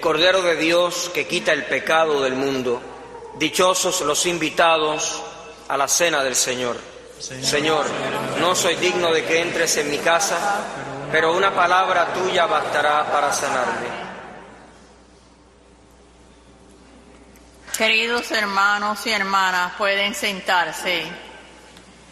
Cordero 0.06 0.44
de 0.44 0.56
Dios 0.56 1.10
que 1.16 1.26
quita 1.26 1.52
el 1.52 1.66
pecado 1.66 2.22
del 2.22 2.36
mundo. 2.36 2.80
Dichosos 3.40 4.02
los 4.02 4.28
invitados 4.28 5.20
a 5.68 5.76
la 5.78 5.88
cena 5.88 6.24
del 6.24 6.36
Señor. 6.36 6.78
Señor, 7.18 7.88
no 8.40 8.54
soy 8.54 8.76
digno 8.76 9.12
de 9.12 9.26
que 9.26 9.42
entres 9.42 9.78
en 9.78 9.90
mi 9.90 9.98
casa, 9.98 10.38
pero 11.12 11.36
una 11.36 11.56
palabra 11.56 12.14
tuya 12.14 12.46
bastará 12.46 13.12
para 13.12 13.34
sanarme. 13.34 13.88
Queridos 17.76 18.30
hermanos 18.30 19.04
y 19.08 19.10
hermanas, 19.10 19.74
pueden 19.76 20.14
sentarse. 20.14 21.04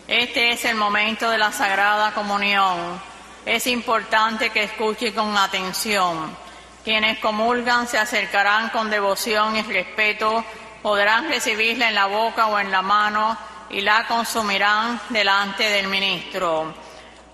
Este 0.08 0.52
es 0.52 0.66
el 0.66 0.78
momento 0.78 1.30
de 1.30 1.38
la 1.38 1.52
Sagrada 1.52 2.12
Comunión. 2.16 3.00
Es 3.46 3.68
importante 3.68 4.50
que 4.50 4.64
escuche 4.64 5.14
con 5.14 5.38
atención. 5.38 6.43
Quienes 6.84 7.20
comulgan 7.20 7.88
se 7.88 7.98
acercarán 7.98 8.70
con 8.70 8.90
devoción 8.90 9.56
y 9.56 9.62
respeto, 9.62 10.44
podrán 10.82 11.30
recibirla 11.30 11.88
en 11.88 11.96
la 11.96 12.08
boca 12.08 12.48
o 12.48 12.60
en 12.60 12.72
la 12.72 12.82
mano 12.82 13.38
y 13.70 13.80
la 13.80 14.06
consumirán 14.06 15.00
delante 15.08 15.64
del 15.64 15.88
ministro. 15.88 16.74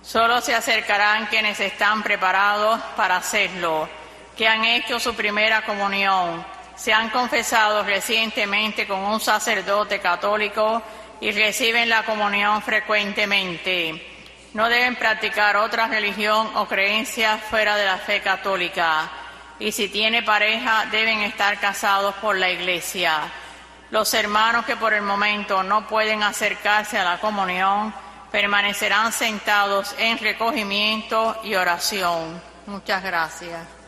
Solo 0.02 0.40
se 0.40 0.54
acercarán 0.54 1.26
quienes 1.26 1.58
están 1.58 2.04
preparados 2.04 2.80
para 2.96 3.16
hacerlo, 3.16 3.88
que 4.36 4.46
han 4.46 4.64
hecho 4.64 5.00
su 5.00 5.14
primera 5.14 5.62
comunión, 5.62 6.44
se 6.76 6.92
han 6.92 7.10
confesado 7.10 7.82
recientemente 7.82 8.86
con 8.86 9.00
un 9.00 9.18
sacerdote 9.18 9.98
católico 9.98 10.80
y 11.20 11.32
reciben 11.32 11.88
la 11.88 12.04
comunión 12.04 12.62
frecuentemente. 12.62 14.06
No 14.54 14.68
deben 14.68 14.94
practicar 14.94 15.56
otra 15.56 15.88
religión 15.88 16.50
o 16.54 16.66
creencia 16.66 17.36
fuera 17.36 17.76
de 17.76 17.84
la 17.84 17.98
fe 17.98 18.20
católica 18.20 19.10
y 19.60 19.72
si 19.72 19.88
tiene 19.88 20.22
pareja 20.22 20.86
deben 20.90 21.20
estar 21.20 21.60
casados 21.60 22.14
por 22.16 22.36
la 22.36 22.50
iglesia. 22.50 23.20
Los 23.90 24.12
hermanos 24.14 24.64
que 24.64 24.76
por 24.76 24.94
el 24.94 25.02
momento 25.02 25.62
no 25.62 25.86
pueden 25.86 26.22
acercarse 26.22 26.98
a 26.98 27.04
la 27.04 27.20
comunión 27.20 27.92
permanecerán 28.32 29.12
sentados 29.12 29.94
en 29.98 30.18
recogimiento 30.18 31.40
y 31.44 31.54
oración. 31.54 32.40
Muchas 32.66 33.02
gracias. 33.02 33.79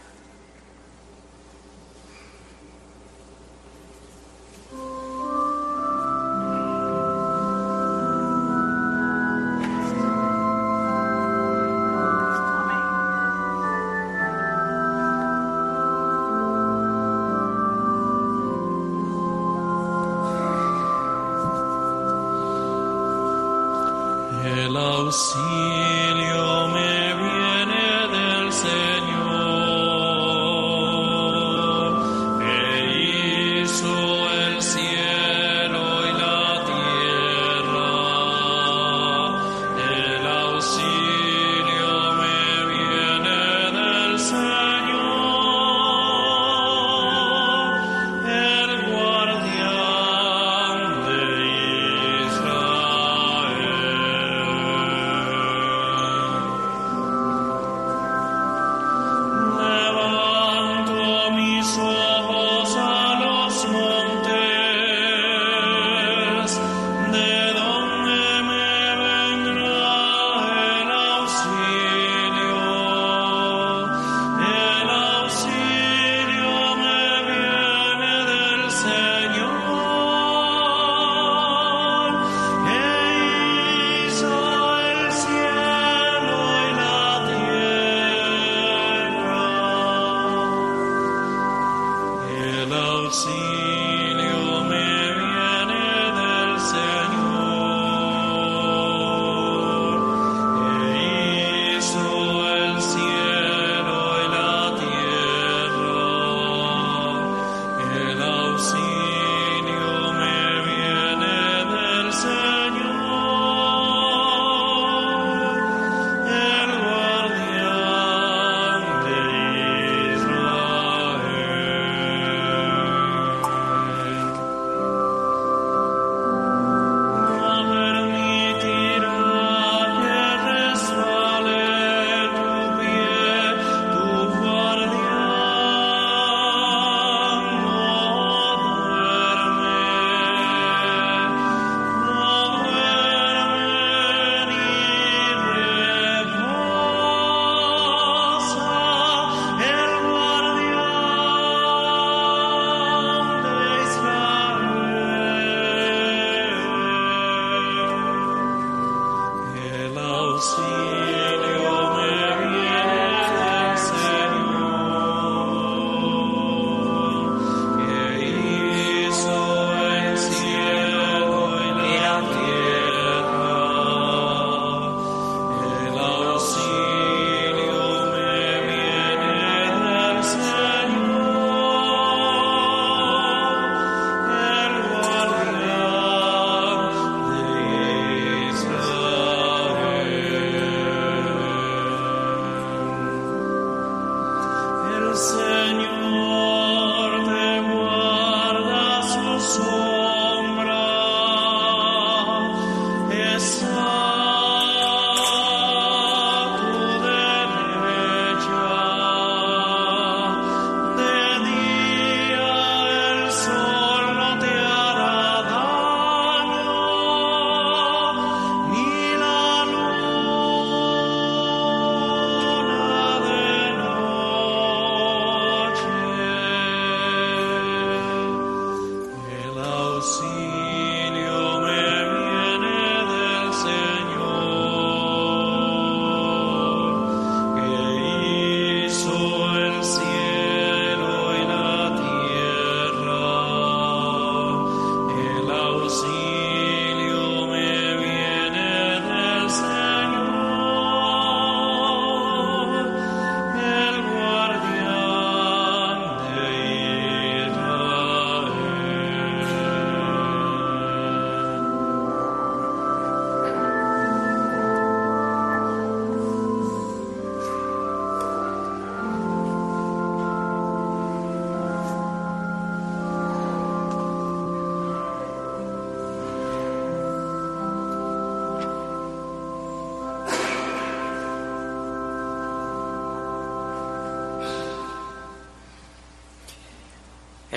see 93.13 93.42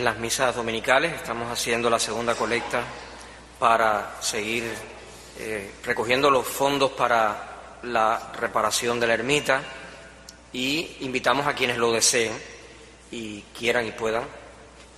las 0.05 0.19
misas 0.19 0.55
dominicales. 0.55 1.15
Estamos 1.15 1.51
haciendo 1.51 1.89
la 1.89 1.97
segunda 1.97 2.35
colecta 2.35 2.83
para 3.57 4.17
seguir 4.21 4.71
eh, 5.39 5.71
recogiendo 5.83 6.29
los 6.29 6.47
fondos 6.47 6.91
para 6.91 7.79
la 7.81 8.31
reparación 8.39 8.99
de 8.99 9.07
la 9.07 9.15
ermita 9.15 9.63
y 10.53 10.97
invitamos 10.99 11.47
a 11.47 11.55
quienes 11.55 11.79
lo 11.79 11.91
deseen 11.91 12.33
y 13.09 13.41
quieran 13.57 13.87
y 13.87 13.93
puedan 13.93 14.25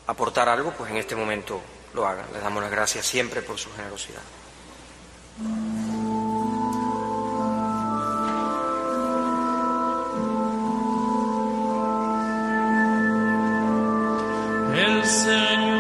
aportar 0.08 0.50
algo, 0.50 0.74
pues 0.74 0.92
en 0.92 0.98
este 0.98 1.16
momento 1.16 1.62
lo 1.94 2.06
hagan. 2.06 2.26
Les 2.34 2.44
damos 2.44 2.62
las 2.62 2.72
gracias 2.72 3.06
siempre 3.06 3.42
por 3.42 3.58
su 3.58 3.72
generosidad. 3.78 4.22
El 15.08 15.77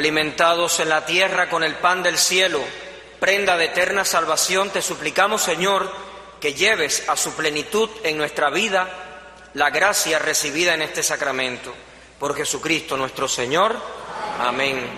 Alimentados 0.00 0.80
en 0.80 0.88
la 0.88 1.04
tierra 1.04 1.50
con 1.50 1.62
el 1.62 1.74
pan 1.74 2.02
del 2.02 2.16
cielo, 2.16 2.58
prenda 3.20 3.58
de 3.58 3.66
eterna 3.66 4.02
salvación, 4.02 4.70
te 4.70 4.80
suplicamos, 4.80 5.42
Señor, 5.42 5.92
que 6.40 6.54
lleves 6.54 7.06
a 7.06 7.18
su 7.18 7.34
plenitud 7.34 7.90
en 8.02 8.16
nuestra 8.16 8.48
vida 8.48 8.88
la 9.52 9.68
gracia 9.68 10.18
recibida 10.18 10.72
en 10.72 10.80
este 10.80 11.02
sacramento. 11.02 11.74
Por 12.18 12.34
Jesucristo 12.34 12.96
nuestro 12.96 13.28
Señor. 13.28 13.76
Amén. 14.38 14.88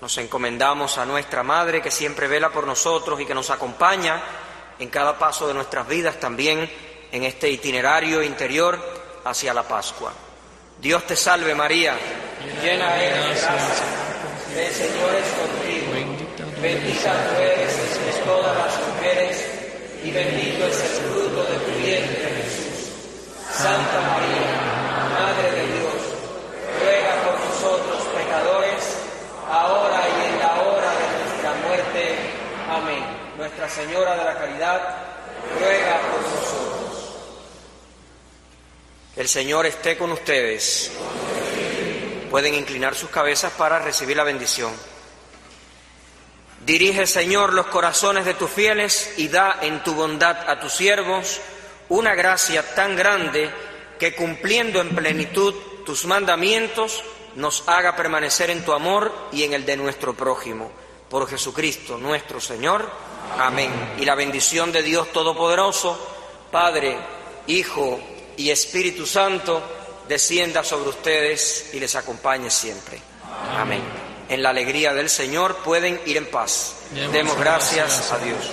Nos 0.00 0.16
encomendamos 0.16 0.96
a 0.96 1.04
nuestra 1.04 1.42
Madre 1.42 1.82
que 1.82 1.90
siempre 1.90 2.26
vela 2.26 2.48
por 2.48 2.66
nosotros 2.66 3.20
y 3.20 3.26
que 3.26 3.34
nos 3.34 3.50
acompaña 3.50 4.18
en 4.78 4.88
cada 4.88 5.18
paso 5.18 5.46
de 5.46 5.52
nuestras 5.52 5.86
vidas, 5.86 6.18
también 6.18 6.70
en 7.12 7.24
este 7.24 7.50
itinerario 7.50 8.22
interior 8.22 8.80
hacia 9.26 9.52
la 9.52 9.64
Pascua. 9.64 10.10
Dios 10.80 11.06
te 11.06 11.16
salve 11.16 11.54
María, 11.54 11.98
llena 12.62 12.96
eres 12.96 13.26
de 13.26 13.46
gracia, 13.46 14.01
el 14.56 14.74
Señor 14.74 15.14
es 15.14 15.28
contigo, 15.32 15.92
bendita 16.60 17.12
tú 17.28 17.40
eres 17.40 17.78
entre 17.78 18.12
todas 18.24 18.56
las 18.56 18.88
mujeres 18.88 19.44
y 20.04 20.10
bendito 20.10 20.66
es 20.66 20.80
el 20.80 20.88
fruto 20.88 21.44
de 21.44 21.58
tu 21.58 21.70
vientre 21.80 22.28
Jesús. 22.42 22.92
Santa 23.50 24.00
María, 24.00 24.72
Madre 25.12 25.50
de 25.52 25.66
Dios, 25.72 26.00
ruega 26.80 27.14
por 27.24 27.40
nosotros 27.40 28.02
pecadores, 28.16 28.96
ahora 29.50 30.00
y 30.08 30.32
en 30.32 30.38
la 30.38 30.62
hora 30.62 30.90
de 30.90 31.06
nuestra 31.18 31.54
muerte. 31.66 32.16
Amén. 32.68 33.04
Nuestra 33.36 33.68
Señora 33.68 34.16
de 34.16 34.24
la 34.24 34.34
Caridad, 34.34 34.80
ruega 35.58 36.00
por 36.10 36.22
nosotros. 36.22 37.14
El 39.16 39.28
Señor 39.28 39.66
esté 39.66 39.96
con 39.96 40.12
ustedes. 40.12 40.90
Pueden 42.32 42.54
inclinar 42.54 42.94
sus 42.94 43.10
cabezas 43.10 43.52
para 43.52 43.78
recibir 43.78 44.16
la 44.16 44.24
bendición. 44.24 44.72
Dirige, 46.64 47.06
Señor, 47.06 47.52
los 47.52 47.66
corazones 47.66 48.24
de 48.24 48.32
tus 48.32 48.50
fieles 48.50 49.12
y 49.18 49.28
da 49.28 49.58
en 49.60 49.82
tu 49.82 49.94
bondad 49.94 50.48
a 50.48 50.58
tus 50.58 50.72
siervos 50.72 51.42
una 51.90 52.14
gracia 52.14 52.74
tan 52.74 52.96
grande 52.96 53.50
que 53.98 54.14
cumpliendo 54.14 54.80
en 54.80 54.94
plenitud 54.94 55.52
tus 55.84 56.06
mandamientos 56.06 57.04
nos 57.36 57.68
haga 57.68 57.94
permanecer 57.94 58.48
en 58.48 58.64
tu 58.64 58.72
amor 58.72 59.12
y 59.30 59.42
en 59.42 59.52
el 59.52 59.66
de 59.66 59.76
nuestro 59.76 60.14
prójimo. 60.14 60.72
Por 61.10 61.28
Jesucristo 61.28 61.98
nuestro 61.98 62.40
Señor. 62.40 62.88
Amén. 63.38 63.70
Y 63.98 64.06
la 64.06 64.14
bendición 64.14 64.72
de 64.72 64.82
Dios 64.82 65.12
Todopoderoso, 65.12 65.98
Padre, 66.50 66.96
Hijo 67.46 68.00
y 68.38 68.48
Espíritu 68.48 69.04
Santo, 69.04 69.81
descienda 70.08 70.64
sobre 70.64 70.90
ustedes 70.90 71.70
y 71.72 71.80
les 71.80 71.94
acompañe 71.94 72.50
siempre. 72.50 73.00
Amén. 73.56 73.82
En 74.28 74.42
la 74.42 74.50
alegría 74.50 74.94
del 74.94 75.10
Señor 75.10 75.56
pueden 75.58 76.00
ir 76.06 76.16
en 76.16 76.26
paz. 76.26 76.74
Demos 77.12 77.38
gracias 77.38 78.12
a 78.12 78.18
Dios. 78.18 78.50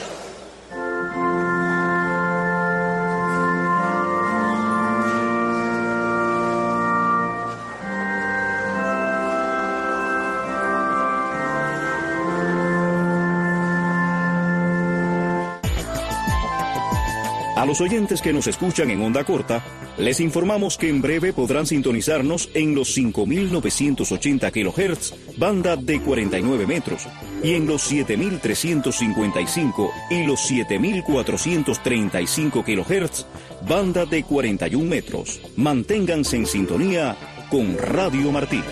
Los 17.69 17.81
oyentes 17.81 18.21
que 18.23 18.33
nos 18.33 18.47
escuchan 18.47 18.89
en 18.89 18.99
onda 18.99 19.23
corta, 19.23 19.63
les 19.99 20.19
informamos 20.21 20.75
que 20.75 20.89
en 20.89 21.03
breve 21.03 21.33
podrán 21.33 21.67
sintonizarnos 21.67 22.49
en 22.55 22.73
los 22.73 22.97
5.980 22.97 24.51
kHz, 24.51 25.13
banda 25.37 25.75
de 25.75 26.01
49 26.01 26.65
metros, 26.65 27.07
y 27.43 27.53
en 27.53 27.67
los 27.67 27.91
7.355 27.91 29.91
y 30.09 30.23
los 30.23 30.51
7.435 30.51 32.63
kHz, 32.63 33.27
banda 33.67 34.07
de 34.07 34.23
41 34.23 34.89
metros. 34.89 35.39
Manténganse 35.55 36.37
en 36.37 36.47
sintonía 36.47 37.15
con 37.51 37.77
Radio 37.77 38.31
Martí. 38.31 38.63